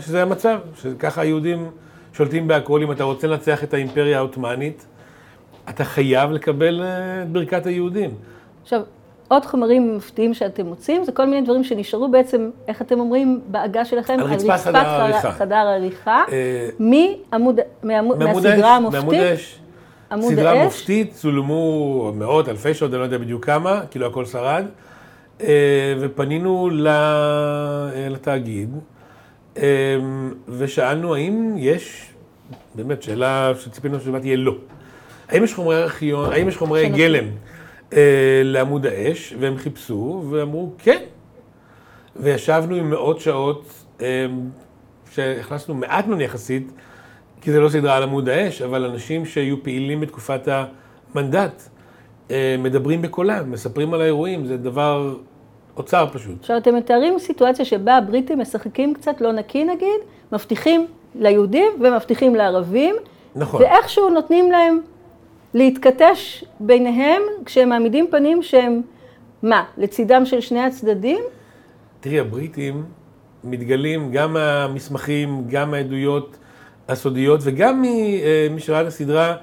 [0.00, 1.70] שזה המצב, שככה היהודים
[2.12, 2.82] שולטים בהכל.
[2.82, 4.86] אם אתה רוצה לנצח את האימפריה העות'מאנית,
[5.68, 8.10] אתה חייב לקבל אה, את ברכת היהודים.
[8.62, 8.80] עכשיו,
[9.28, 13.84] עוד חומרים מפתיעים שאתם מוצאים, זה כל מיני דברים שנשארו בעצם, איך אתם אומרים, בעגה
[13.84, 15.32] שלכם, על רצפת חדר העריכה.
[15.32, 17.60] חדר העריכה, אה, מעמוד,
[18.18, 19.02] מהסדרה המופתית.
[20.12, 20.64] עמוד סדרה האש.
[20.64, 24.64] מופתית, צולמו מאות, אלפי שעות, אני לא יודע בדיוק כמה, כאילו הכל שרד,
[25.40, 26.70] אה, ופנינו
[28.10, 28.70] לתאגיד,
[30.48, 32.10] ושאלנו האם יש,
[32.74, 34.54] באמת, שאלה שציפינו שתשובה תהיה לא.
[35.32, 37.24] האם יש חומרי ארכיון, האם יש חומרי גלם
[37.92, 40.98] אה, לעמוד האש, והם חיפשו, ואמרו כן.
[42.16, 43.64] וישבנו עם מאות שעות,
[44.00, 44.26] אה,
[45.12, 46.72] שהכנסנו מעט מן יחסית,
[47.40, 51.62] כי זה לא סדרה על עמוד האש, אבל אנשים שהיו פעילים בתקופת המנדט,
[52.30, 55.14] אה, מדברים בקולם, מספרים על האירועים, זה דבר
[55.76, 56.40] אוצר פשוט.
[56.40, 60.00] עכשיו, אתם מתארים סיטואציה שבה הבריטים משחקים קצת לא נקי נגיד,
[60.32, 62.94] מבטיחים ליהודים ומבטיחים לערבים,
[63.36, 63.62] נכון.
[63.62, 64.80] ואיכשהו נותנים להם
[65.54, 68.80] להתכתש ביניהם כשהם מעמידים פנים שהם,
[69.42, 71.20] מה, לצידם של שני הצדדים?
[72.00, 72.84] תראי, הבריטים
[73.44, 76.36] מתגלים גם מהמסמכים, גם מהעדויות
[76.88, 79.36] הסודיות וגם אה, שראה את הסדרה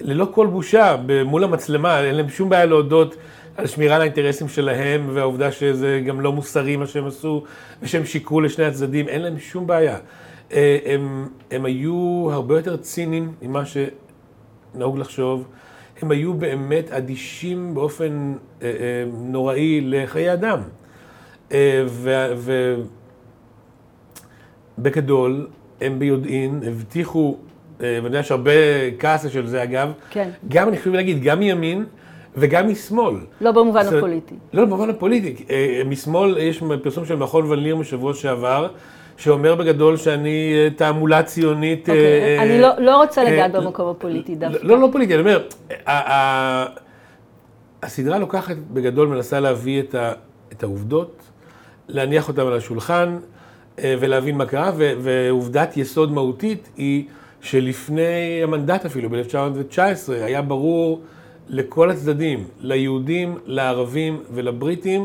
[0.00, 3.16] ללא כל בושה מול המצלמה, אין להם שום בעיה להודות
[3.56, 7.44] על שמירה על האינטרסים שלהם והעובדה שזה גם לא מוסרי מה שהם עשו
[7.82, 9.98] ושהם שיקרו לשני הצדדים, אין להם שום בעיה.
[10.52, 13.76] אה, הם, הם היו הרבה יותר ציניים ממה ש...
[14.74, 15.44] נהוג לחשוב,
[16.02, 20.58] הם היו באמת אדישים באופן אה, אה, נוראי לחיי אדם.
[21.52, 21.84] אה,
[24.78, 25.46] ובגדול,
[25.80, 27.36] הם ביודעין הבטיחו,
[27.80, 28.50] אה, ואני יודע שהרבה
[28.98, 30.30] כעס של זה אגב, כן.
[30.48, 31.84] גם, אני חושב להגיד, גם מימין
[32.36, 33.14] וגם משמאל.
[33.40, 34.34] לא במובן הפוליטי.
[34.52, 35.44] לא, במובן הפוליטי.
[35.50, 38.68] אה, משמאל, יש פרסום של מכון ון משבוע שעבר,
[39.16, 41.88] שאומר בגדול שאני אה, תעמולה ציונית.
[41.88, 44.58] אוקיי, אני לא, לא רוצה לגעת במקום הפוליטי דווקא.
[44.62, 45.46] לא, לא פוליטי, אני אומר,
[47.82, 49.94] הסדרה לוקחת, בגדול מנסה להביא את,
[50.52, 51.22] את העובדות,
[51.88, 53.16] להניח אותן על השולחן
[53.78, 57.04] אה, ולהבין מה קרה, ועובדת יסוד מהותית היא
[57.40, 59.78] שלפני המנדט אפילו, ב-1919,
[60.12, 61.00] היה ברור
[61.48, 65.04] לכל הצדדים, ליהודים, לערבים ולבריטים,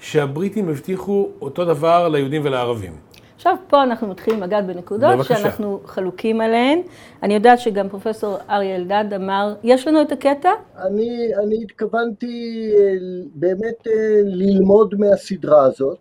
[0.00, 2.92] שהבריטים הבטיחו אותו דבר ליהודים ולערבים.
[3.40, 5.36] עכשיו, פה אנחנו מתחילים לגעת בנקודות בבקשה.
[5.36, 6.82] שאנחנו חלוקים עליהן.
[7.22, 10.50] אני יודעת שגם פרופסור אריה אלדד אמר, יש לנו את הקטע?
[10.76, 12.94] אני, אני התכוונתי אה,
[13.34, 15.98] באמת אה, ללמוד מהסדרה הזאת,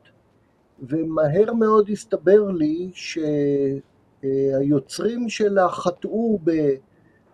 [0.79, 2.91] ומהר מאוד הסתבר לי
[4.23, 6.39] שהיוצרים שלה חטאו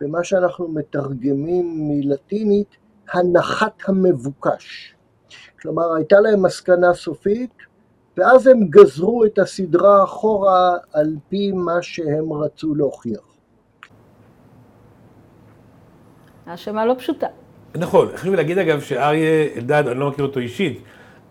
[0.02, 2.78] במה שאנחנו מתרגמים מלטינית,
[3.14, 4.96] הנחת המבוקש.
[5.62, 7.52] כלומר, הייתה להם מסקנה סופית,
[8.18, 13.20] ואז הם גזרו את הסדרה אחורה על פי מה שהם רצו להוכיח.
[16.46, 17.28] האשמה לא פשוטה.
[17.76, 20.82] נכון, חשוב לי להגיד אגב שאריה אלדד, אני לא מכיר אותו אישית,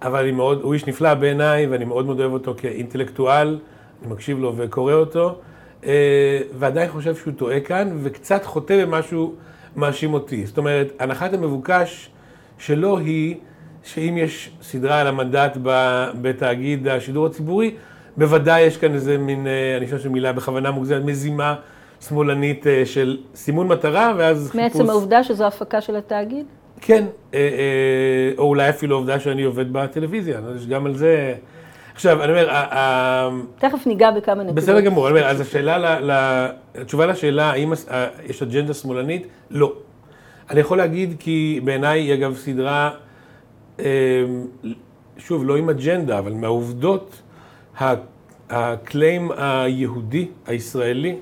[0.03, 3.59] אבל מאוד, הוא איש נפלא בעיניי ואני מאוד מאוד אוהב אותו כאינטלקטואל,
[4.03, 5.39] אני מקשיב לו וקורא אותו,
[5.85, 9.35] אה, ועדיין חושב שהוא טועה כאן, וקצת חוטא במשהו
[9.77, 10.47] מאשים אותי.
[10.47, 12.11] זאת אומרת, הנחת המבוקש
[12.59, 13.37] שלו היא
[13.85, 15.57] שאם יש סדרה על המנדט
[16.23, 17.75] בתאגיד השידור הציבורי,
[18.17, 21.55] בוודאי יש כאן איזה מין, אה, אני חושב שמילה בכוונה מוגזמת, מזימה
[22.09, 24.61] שמאלנית אה, של סימון מטרה, ואז חיפוש...
[24.61, 26.47] מעצם העובדה שזו הפקה של התאגיד?
[26.81, 27.05] כן,
[27.35, 27.41] אה,
[28.39, 31.35] או אולי אפילו העובדה שאני עובד בטלוויזיה, יש גם על זה...
[31.95, 32.49] עכשיו, אני אומר...
[33.59, 34.55] תכף ניגע בכמה נקודות.
[34.55, 37.73] בסדר גמור, אני אומר, אז השאלה, התשובה לשאלה, האם
[38.29, 39.27] יש אג'נדה שמאלנית?
[39.51, 39.73] לא.
[40.51, 42.91] אני יכול להגיד כי בעיניי היא אגב סדרה
[45.19, 47.23] שוב, לא עם אג'נדה, אבל מהעובדות,
[48.51, 51.17] הקליים היהודי, הישראלי,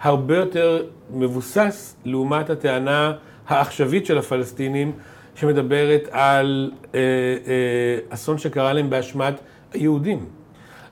[0.00, 0.84] הרבה יותר
[1.14, 3.12] מבוסס לעומת הטענה
[3.48, 4.92] העכשווית של הפלסטינים,
[5.34, 9.34] שמדברת על אה, אה, אסון שקרה להם באשמת
[9.72, 10.26] היהודים.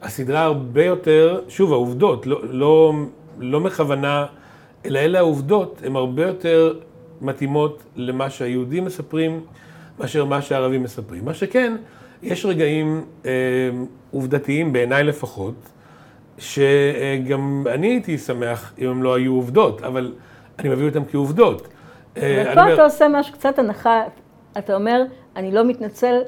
[0.02, 2.92] הסדרה הרבה יותר, שוב, העובדות, לא, לא,
[3.38, 4.26] לא מכוונה,
[4.86, 6.74] אלא אלה העובדות, הן הרבה יותר
[7.20, 9.40] מתאימות למה שהיהודים מספרים.
[10.00, 11.24] מאשר מה שהערבים מספרים.
[11.24, 11.76] מה שכן,
[12.22, 13.30] יש רגעים אה,
[14.10, 15.54] עובדתיים, בעיניי לפחות,
[16.38, 20.14] שגם אני הייתי שמח אם הם לא היו עובדות, אבל
[20.58, 21.68] אני מביא אותם כעובדות.
[22.16, 22.74] אה, ופה אומר...
[22.74, 24.02] אתה עושה משהו, קצת הנחה,
[24.58, 25.02] אתה אומר,
[25.36, 26.20] אני לא מתנצל,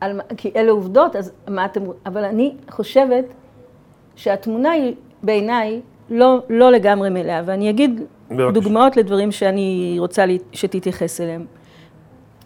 [0.00, 1.80] על, כי אלה עובדות, אז מה אתם...
[2.06, 3.24] אבל אני חושבת
[4.16, 5.80] שהתמונה היא, בעיניי,
[6.10, 8.00] לא, לא לגמרי מלאה, ואני אגיד
[8.30, 8.50] בבקשה.
[8.50, 11.46] דוגמאות לדברים שאני רוצה שתתייחס אליהם.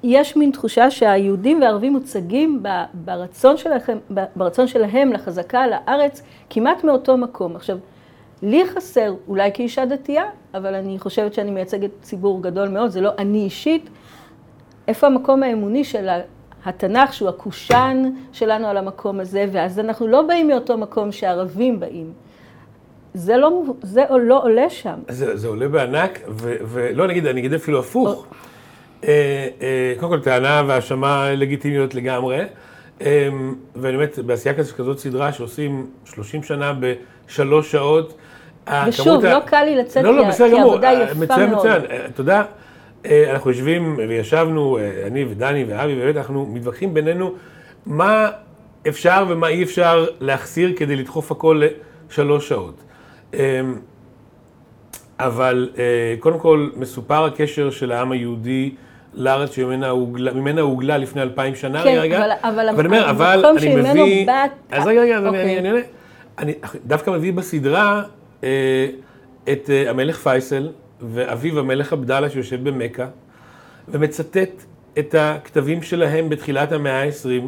[0.02, 2.62] יש מין תחושה שהיהודים והערבים מוצגים
[2.94, 3.98] ברצון שלהם,
[4.36, 7.56] ברצון שלהם לחזקה על הארץ כמעט מאותו מקום.
[7.56, 7.78] עכשיו,
[8.42, 10.24] לי חסר, אולי כאישה דתייה,
[10.54, 13.90] אבל אני חושבת שאני מייצגת ציבור גדול מאוד, זה לא אני אישית,
[14.88, 16.08] איפה המקום האמוני של
[16.64, 22.12] התנ"ך, שהוא הקושאן שלנו על המקום הזה, ואז אנחנו לא באים מאותו מקום שהערבים באים.
[23.14, 24.98] זה לא, זה לא עולה שם.
[25.08, 26.20] זה, זה עולה בענק,
[26.68, 28.08] ולא נגיד, אני אגיד אפילו הפוך.
[28.08, 28.24] או...
[29.04, 32.38] אה, אה, קודם כל, טענה והאשמה לגיטימיות לגמרי.
[33.00, 33.28] אה,
[33.76, 38.14] ואני באמת, בעשייה כזאת סדרה שעושים 30 שנה בשלוש שעות.
[38.88, 41.30] ושוב, לא קל לי לצאת, לא, לא, כי העבודה יפה מאוד.
[41.30, 41.82] מצוין, מצוין.
[42.14, 42.42] תודה.
[43.30, 47.34] אנחנו יושבים וישבנו, אני ודני ואבי, באמת אנחנו מתווכחים בינינו
[47.86, 48.30] מה
[48.88, 51.62] אפשר ומה אי אפשר להחסיר כדי לדחוף הכל
[52.10, 52.82] לשלוש שעות.
[55.18, 55.70] אבל
[56.20, 58.74] קודם כל מסופר הקשר של העם היהודי
[59.14, 64.26] לארץ שממנה הוגלה, לפני אלפיים שנה, כן, רגע, אבל, אבל, אבל, אומר, אבל אני מביא...
[64.26, 64.50] בת...
[64.70, 65.42] אז רגע, רגע, אוקיי.
[65.42, 65.82] אני, אני, אני,
[66.38, 66.52] אני
[66.86, 68.02] דווקא מביא בסדרה
[68.44, 68.88] אה,
[69.52, 70.68] את אה, המלך פייסל
[71.00, 73.06] ואביו המלך עבדאללה שיושב במכה,
[73.88, 74.64] ומצטט
[74.98, 77.44] את הכתבים שלהם בתחילת המאה ה-20,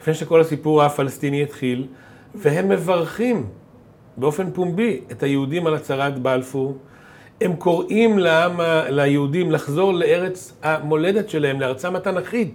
[0.00, 1.86] לפני שכל הסיפור הפלסטיני התחיל,
[2.34, 3.46] והם מברכים
[4.16, 6.76] באופן פומבי את היהודים על הצהרת בלפור.
[7.40, 12.54] הם קוראים לעם, ליהודים לחזור לארץ המולדת שלהם, לארצם התנ"כית.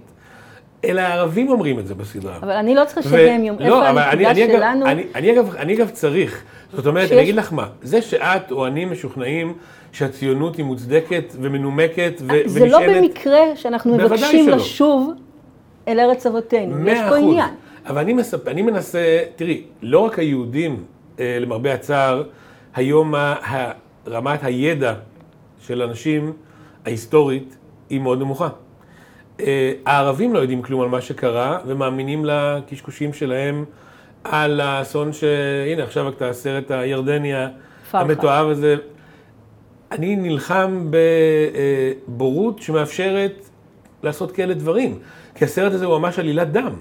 [0.84, 2.36] אלא הערבים אומרים את זה בסדרה.
[2.36, 4.86] אבל אני לא צריכה שהם יאמרו, לא, איפה הנקודה שלנו?
[4.86, 7.12] אני, אני, אגב, אני אגב צריך, זאת אומרת, שיש...
[7.12, 9.54] אני אגיד לך מה, זה שאת או אני משוכנעים
[9.92, 12.48] שהציונות היא מוצדקת ומנומקת ו- ונשענת...
[12.48, 14.56] זה לא במקרה שאנחנו מבקשים שלא.
[14.56, 15.12] לשוב
[15.88, 17.50] אל ארץ אבותינו, יש פה עניין.
[17.86, 18.48] אבל אני, מספ...
[18.48, 20.84] אני מנסה, תראי, לא רק היהודים,
[21.20, 22.22] אה, למרבה הצער,
[22.74, 23.14] היום
[24.08, 24.94] רמת הידע
[25.60, 26.32] של אנשים
[26.84, 27.56] ההיסטורית
[27.90, 28.48] היא מאוד נמוכה.
[29.40, 33.64] אה, הערבים לא יודעים כלום על מה שקרה ומאמינים לקשקושים שלהם
[34.24, 35.24] על האסון ש...
[35.72, 37.32] הנה עכשיו רק את הסרט הירדני
[37.92, 38.76] המתועב הזה.
[39.92, 40.90] אני נלחם
[42.08, 43.50] בבורות שמאפשרת
[44.02, 44.98] לעשות כאלה דברים,
[45.34, 46.74] כי הסרט הזה הוא ממש עלילת דם.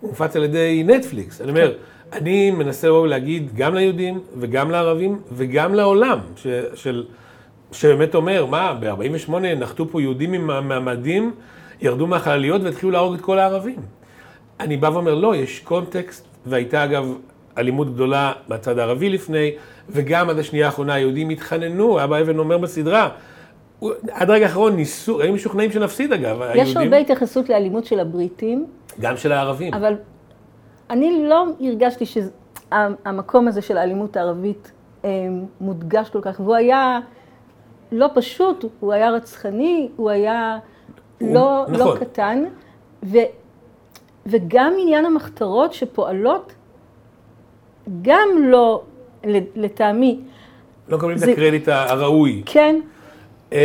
[0.00, 1.40] הוא מופץ על ידי נטפליקס.
[1.40, 1.72] אני אומר,
[2.12, 7.04] אני מנסה לבוא ולהגיד גם ליהודים וגם לערבים וגם לעולם, ש, של,
[7.72, 11.32] שבאמת אומר, מה, ב-48' נחתו פה יהודים עם המעמדים,
[11.80, 13.76] ירדו מהחלליות והתחילו להרוג את כל הערבים.
[14.60, 17.14] אני בא ואומר, לא, יש קונטקסט, והייתה אגב
[17.58, 19.50] אלימות גדולה בצד הערבי לפני,
[19.90, 23.08] וגם עד השנייה האחרונה היהודים התחננו, אבא אבן אומר בסדרה,
[24.10, 26.76] עד רגע האחרון ניסו, היו משוכנעים שנפסיד אגב, יש היהודים.
[26.76, 28.66] הרבה התייחסות לאלימות של הבריטים.
[29.00, 29.74] גם של הערבים.
[29.74, 29.94] אבל
[30.90, 34.72] אני לא הרגשתי שהמקום הזה של האלימות הערבית
[35.04, 35.10] אה,
[35.60, 37.00] מודגש כל כך, והוא היה
[37.92, 40.58] לא פשוט, הוא היה רצחני, הוא היה
[41.18, 41.94] הוא, לא, לא נכון.
[41.94, 42.44] לא קטן,
[43.02, 43.18] ו,
[44.26, 46.52] וגם עניין המחתרות שפועלות,
[48.02, 48.82] גם לא,
[49.56, 50.20] לטעמי.
[50.88, 52.42] לא מקבלים את הקרדיט הראוי.
[52.46, 52.80] כן.
[53.52, 53.58] אמ,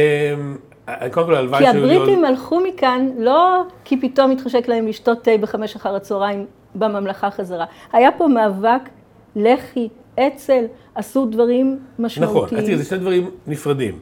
[1.12, 5.76] קודם כל, הלוואי כי הבריטים הלכו מכאן לא כי פתאום התחשק להם לשתות תה בחמש
[5.76, 6.46] אחר הצהריים
[6.76, 7.66] בממלכה חזרה.
[7.94, 8.90] היה פה מאבק,
[9.36, 10.66] לח"י, אצ"ל,
[10.96, 12.46] עשו דברים משמעותיים.
[12.46, 14.00] נכון, תראי, זה שני דברים נפרדים.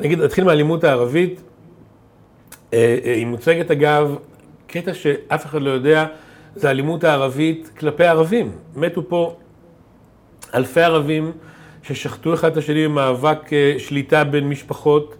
[0.00, 1.40] נגיד, נתחיל מהאלימות הערבית.
[2.72, 4.16] אה, אה, היא מוצגת אגב,
[4.66, 6.06] קטע שאף אחד לא יודע,
[6.54, 8.52] זה האלימות הערבית כלפי ערבים.
[8.76, 9.36] מתו פה
[10.54, 11.32] אלפי ערבים
[11.82, 15.16] ששחטו אחד את השני במאבק אה, שליטה בין משפחות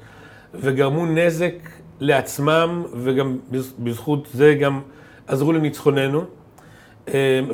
[0.54, 1.54] וגרמו נזק
[2.00, 3.36] לעצמם וגם
[3.78, 4.80] בזכות זה גם
[5.26, 6.24] עזרו לניצחוננו.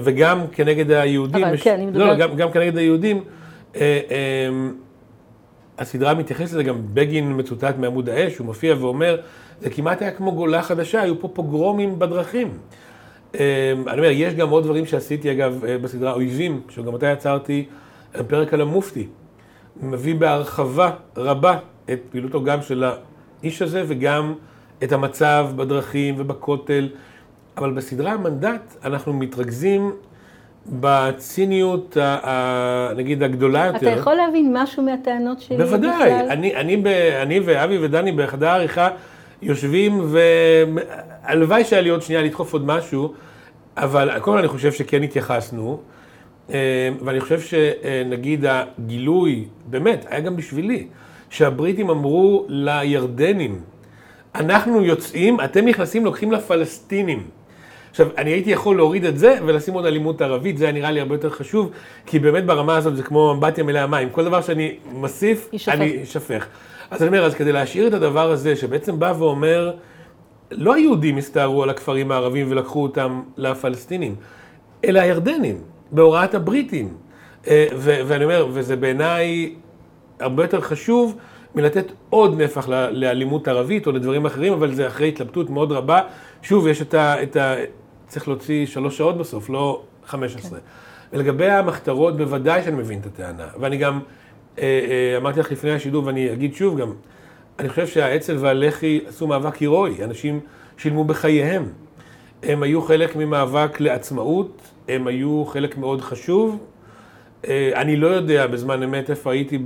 [0.02, 1.98] וגם כנגד היהודים, אבל יש, כן, אני מדבר...
[1.98, 3.24] לא, לא, גם, גם כנגד היהודים,
[5.78, 9.16] הסדרה מתייחסת לזה, גם בגין מצוטט מעמוד האש, הוא מופיע ואומר,
[9.60, 12.48] זה כמעט היה כמו גולה חדשה, היו פה פוגרומים בדרכים.
[13.34, 13.40] אמ,
[13.88, 17.66] אני אומר, יש גם עוד דברים שעשיתי, אגב, אה, בסדרה אויבים, שגם אותה יצרתי,
[18.26, 19.06] פרק על המופתי.
[19.82, 21.58] מביא בהרחבה רבה
[21.92, 22.84] את פעילותו גם של
[23.42, 24.34] האיש הזה וגם
[24.82, 26.88] את המצב בדרכים ובכותל.
[27.58, 29.92] אבל בסדרה המנדט אנחנו מתרכזים
[30.66, 31.96] בציניות,
[32.96, 33.76] נגיד, הגדולה יותר.
[33.76, 35.66] אתה יכול להבין משהו מהטענות שלי בכלל?
[35.68, 36.12] בוודאי.
[36.12, 36.82] אני, אני,
[37.22, 38.88] אני ואבי ודני בחדר העריכה
[39.42, 43.12] יושבים, והלוואי שהיה לי עוד שנייה לדחוף עוד משהו,
[43.76, 45.80] אבל קודם כל אני חושב שכן התייחסנו,
[46.50, 50.86] אה, ואני חושב שנגיד הגילוי, באמת, היה גם בשבילי,
[51.30, 53.60] שהבריטים אמרו לירדנים,
[54.34, 57.37] אנחנו יוצאים, אתם נכנסים, לוקחים לפלסטינים.
[57.90, 61.00] עכשיו, אני הייתי יכול להוריד את זה ולשים עוד אלימות ערבית, זה היה נראה לי
[61.00, 61.70] הרבה יותר חשוב,
[62.06, 66.46] כי באמת ברמה הזאת זה כמו אמבטיה מלאה מים, כל דבר שאני מוסיף, אני אשפך.
[66.90, 69.72] אז אני אומר, אז כדי להשאיר את הדבר הזה, שבעצם בא ואומר,
[70.50, 74.14] לא היהודים הסתערו על הכפרים הערבים ולקחו אותם לפלסטינים,
[74.84, 75.60] אלא הירדנים,
[75.92, 76.94] בהוראת הבריטים.
[77.48, 79.54] אה, ואני אומר, וזה בעיניי
[80.20, 81.16] הרבה יותר חשוב
[81.54, 86.00] מלתת עוד נפח לאלימות ערבית או לדברים אחרים, אבל זה אחרי התלבטות מאוד רבה.
[86.42, 87.22] שוב, יש את ה...
[87.22, 87.54] את ה
[88.08, 90.58] צריך להוציא שלוש שעות בסוף, לא חמש עשרה.
[90.58, 90.64] כן.
[91.12, 93.46] ולגבי המחתרות, בוודאי שאני מבין את הטענה.
[93.60, 94.00] ואני גם
[94.58, 96.92] אה, אה, אמרתי לך לפני השידור, ואני אגיד שוב גם,
[97.58, 100.40] אני חושב שהאצ"ל והלח"י עשו מאבק הירואי, אנשים
[100.76, 101.64] שילמו בחייהם.
[102.42, 106.58] הם היו חלק ממאבק לעצמאות, הם היו חלק מאוד חשוב.
[107.48, 109.58] אה, אני לא יודע בזמן אמת איפה הייתי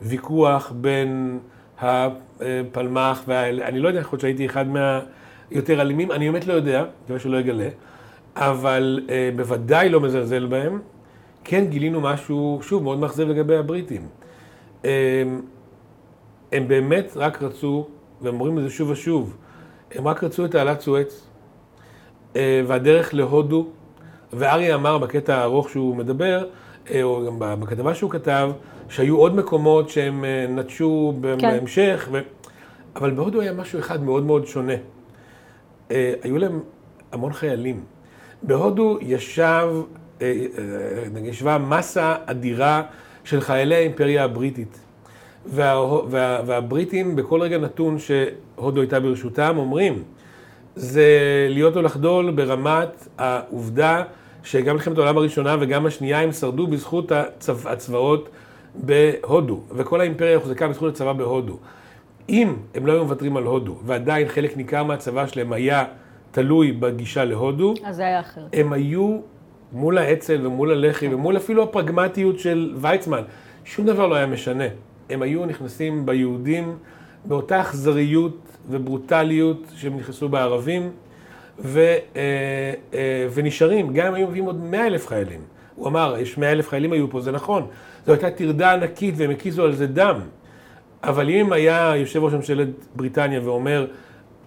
[0.00, 1.38] בוויכוח בין
[1.80, 4.64] הפלמ"ח, ואני לא יודע, יכול להיות שהייתי אחד
[5.50, 7.68] מהיותר אלימים, אני באמת לא יודע, מקווה שלא אגלה,
[8.36, 9.00] אבל
[9.36, 10.78] בוודאי לא מזלזל בהם.
[11.44, 14.08] כן גילינו משהו, שוב, מאוד מאכזב לגבי הבריטים.
[14.84, 15.42] הם,
[16.52, 17.86] הם באמת רק רצו,
[18.20, 19.36] והם אומרים את זה שוב ושוב,
[19.94, 21.26] הם רק רצו את תעלת סואץ,
[22.36, 23.66] אה, והדרך להודו,
[24.32, 26.44] ואריה אמר בקטע הארוך שהוא מדבר,
[26.90, 28.50] אה, או גם בכתבה שהוא כתב,
[28.88, 31.38] שהיו עוד מקומות שהם אה, נטשו כן.
[31.38, 32.20] בהמשך, ו...
[32.96, 34.74] אבל בהודו היה משהו אחד מאוד מאוד שונה.
[36.22, 36.60] היו להם
[37.12, 37.80] המון חיילים.
[38.42, 39.68] בהודו ישב
[41.24, 42.82] ישבה מסה אדירה
[43.24, 44.78] של חיילי האימפריה הבריטית.
[45.46, 45.80] וה,
[46.10, 50.02] וה, והבריטים בכל רגע נתון שהודו הייתה ברשותם אומרים,
[50.76, 51.08] זה
[51.48, 54.02] להיות או לחדול ברמת העובדה
[54.42, 58.28] שגם מלחמת העולם הראשונה וגם השנייה הם שרדו בזכות הצבא, הצבאות
[58.74, 61.58] בהודו, וכל האימפריה הוחזקה בזכות הצבא בהודו.
[62.30, 65.84] אם הם לא היו מוותרים על הודו, ועדיין חלק ניכר מהצבא שלהם היה
[66.30, 68.44] תלוי בגישה להודו, אז זה היה אחרת.
[68.52, 69.18] הם היו
[69.72, 73.22] מול האצ"ל ומול הלח"י ומול אפילו הפרגמטיות של ויצמן,
[73.64, 74.64] שום דבר לא היה משנה.
[75.10, 76.76] הם היו נכנסים ביהודים
[77.24, 80.90] באותה אכזריות וברוטליות שהם נכנסו בערבים,
[81.58, 85.40] ו, אה, אה, ונשארים, גם אם היו מביאים עוד מאה אלף חיילים.
[85.74, 87.66] הוא אמר, יש מאה אלף חיילים היו פה, זה נכון.
[88.06, 90.20] זו הייתה טרדה ענקית והם הקיזו על זה דם.
[91.02, 93.86] אבל אם היה יושב ראש ממשלת בריטניה ואומר,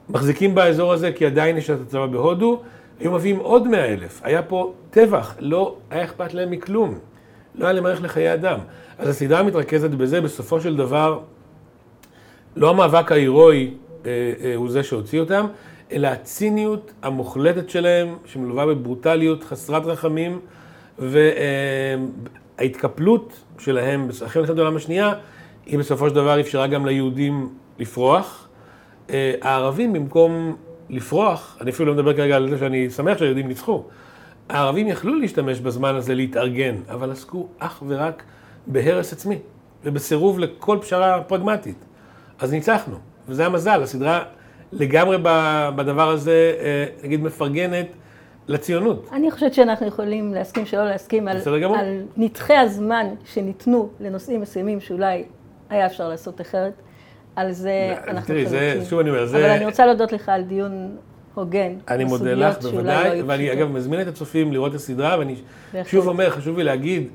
[0.10, 2.62] מחזיקים באזור הזה כי עדיין יש את הצבא בהודו,
[3.00, 4.22] היו מביאים עוד מאה אלף.
[4.24, 7.00] היה פה טבח, לא היה אכפת להם מכלום.
[7.56, 8.60] לא היה להם ערך לחיי אדם.
[8.98, 11.20] אז הסדרה מתרכזת בזה, בסופו של דבר,
[12.56, 13.74] לא המאבק ההירואי
[14.06, 15.46] אה, אה, הוא זה שהוציא אותם,
[15.92, 20.40] אלא הציניות המוחלטת שלהם, שמלווה בברוטליות חסרת רחמים,
[22.60, 25.14] וההתקפלות שלהם אחרי מלחמת העולם השנייה,
[25.66, 27.50] היא בסופו של דבר אפשרה גם ליהודים
[27.80, 28.48] לפרוח.
[29.10, 30.56] אה, הערבים במקום
[30.90, 33.84] לפרוח, אני אפילו לא מדבר כרגע על זה שאני שמח שהיהודים ניצחו,
[34.50, 38.24] הערבים יכלו להשתמש בזמן הזה להתארגן, אבל עסקו אך ורק
[38.68, 39.38] בהרס עצמי
[39.84, 41.86] ובסירוב לכל פשרה פרגמטית.
[42.40, 42.96] אז ניצחנו,
[43.28, 44.24] וזה המזל, הסדרה
[44.72, 45.18] לגמרי
[45.76, 47.88] בדבר הזה, אה, נגיד, מפרגנת
[48.48, 49.10] לציונות.
[49.12, 51.38] אני חושבת שאנחנו יכולים להסכים שלא להסכים על,
[51.76, 55.24] על נתחי הזמן שניתנו לנושאים מסוימים שאולי
[55.70, 56.74] היה אפשר לעשות אחרת.
[57.36, 58.36] על זה אנחנו חלוקים.
[58.36, 59.38] תראי, זה, שוב אני אומר, זה...
[59.38, 60.98] אבל אני רוצה להודות לך על דיון
[61.34, 61.74] הוגן.
[61.88, 65.36] אני מודה לך, בוודאי, לא ואני אגב מזמין את הצופים לראות את הסדרה, ואני.
[65.86, 67.08] שוב אומר, חשוב לי להגיד,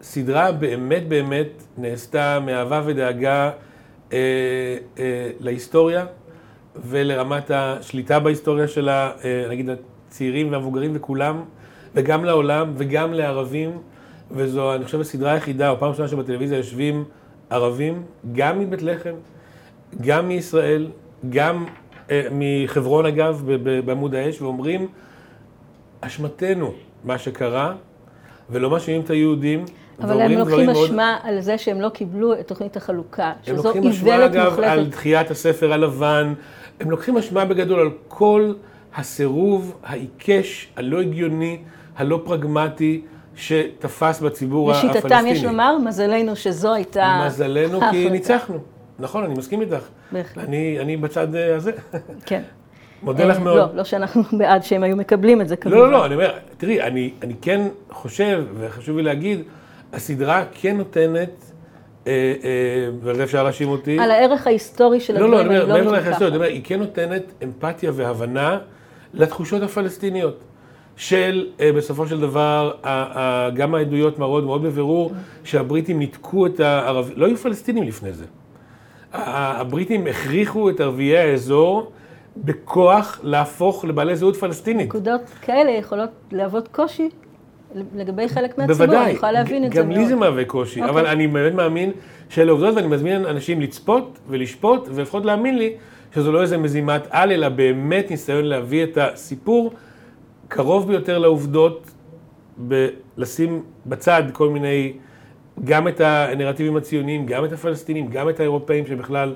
[0.00, 1.48] הסדרה באמת באמת
[1.78, 3.50] נעשתה מאהבה ודאגה
[4.12, 4.18] אה,
[4.98, 6.06] אה, להיסטוריה
[6.76, 11.42] ולרמת השליטה בהיסטוריה שלה, אה, נגיד הצעירים והמבוגרים וכולם,
[11.94, 13.78] וגם לעולם וגם לערבים,
[14.30, 17.04] וזו, אני חושב, הסדרה היחידה, או פעם ראשונה שבטלוויזיה יושבים
[17.50, 18.02] ערבים,
[18.32, 19.14] גם מבית לחם,
[20.00, 20.86] גם מישראל,
[21.30, 21.64] גם
[22.10, 23.42] אה, מחברון אגב,
[23.84, 24.88] בעמוד האש, ואומרים,
[26.00, 26.72] אשמתנו
[27.04, 27.74] מה שקרה,
[28.50, 29.64] ולא מאשימים את היהודים.
[30.02, 31.34] אבל הם לוקחים אשמה מאוד...
[31.34, 33.80] על זה שהם לא קיבלו את תוכנית החלוקה, שזו איוולת מוחלטת.
[33.80, 36.34] הם לוקחים אשמה אגב על דחיית הספר הלבן,
[36.80, 38.52] הם לוקחים אשמה בגדול על כל
[38.94, 41.58] הסירוב העיקש, הלא הגיוני,
[41.96, 43.02] הלא פרגמטי,
[43.40, 44.92] שתפס בציבור הפלסטיני.
[44.92, 47.22] לשיטתם יש לומר, מזלנו שזו הייתה...
[47.26, 48.58] מזלנו כי ניצחנו.
[48.98, 49.88] נכון, אני מסכים איתך.
[50.12, 50.44] בהחלט.
[50.44, 51.72] אני, אני בצד אה, הזה.
[52.26, 52.42] כן.
[53.02, 53.56] מודה לך מאוד.
[53.56, 55.78] לא, לא שאנחנו בעד שהם היו מקבלים את זה כמובן.
[55.78, 59.42] לא, לא, לא, אני אומר, תראי, אני, אני כן חושב, וחשוב לי להגיד,
[59.92, 61.52] הסדרה כן נותנת,
[62.06, 62.12] אה,
[62.44, 63.98] אה, ועל אפשר להאשים אותי.
[63.98, 66.60] על הערך ההיסטורי של הדברים, לא, לא, אני אומר, מעבר לערך ההיסטורי, אני אומר, היא
[66.64, 68.58] כן נותנת אמפתיה והבנה
[69.14, 70.40] לתחושות הפלסטיניות.
[71.00, 72.72] של אה, בסופו של דבר,
[73.54, 75.12] גם העדויות מראות מאוד בבירור
[75.44, 78.24] שהבריטים ניתקו את הערבים, לא היו פלסטינים לפני זה.
[79.12, 81.92] הבריטים הכריחו את ערביי האזור
[82.36, 84.86] בכוח להפוך לבעלי זהות פלסטינית.
[84.86, 87.08] נקודות כאלה יכולות להוות קושי
[87.94, 89.94] לגבי חלק מהציבור, בוודאי, אני יכולה להבין את זה מאוד.
[89.94, 90.84] גם לי זה מהווה קושי, okay.
[90.84, 91.12] אבל אוקיי.
[91.12, 91.92] אני באמת מאמין
[92.28, 95.72] שאלה עובדות, ואני מזמין אנשים לצפות ולשפוט, ולפחות להאמין לי
[96.14, 99.72] שזו לא איזה מזימת על, אלא באמת ניסיון להביא את הסיפור
[100.50, 101.90] קרוב ביותר לעובדות,
[103.16, 104.92] לשים בצד כל מיני,
[105.64, 109.34] גם את הנרטיבים הציוניים, גם את הפלסטינים, גם את האירופאים שבכלל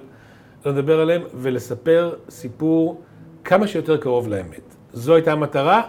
[0.67, 3.01] לא נדבר עליהם, ולספר סיפור
[3.45, 4.75] כמה שיותר קרוב לאמת.
[4.93, 5.83] זו הייתה המטרה,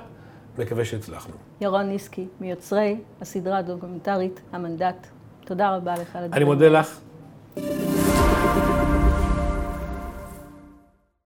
[0.60, 1.34] מקווה שהצלחנו.
[1.62, 5.08] ירון ניסקי, מיוצרי הסדרה הדוקומנטרית המנדט,
[5.46, 6.34] תודה רבה לך על הדברים.
[6.34, 7.00] אני מודה לך.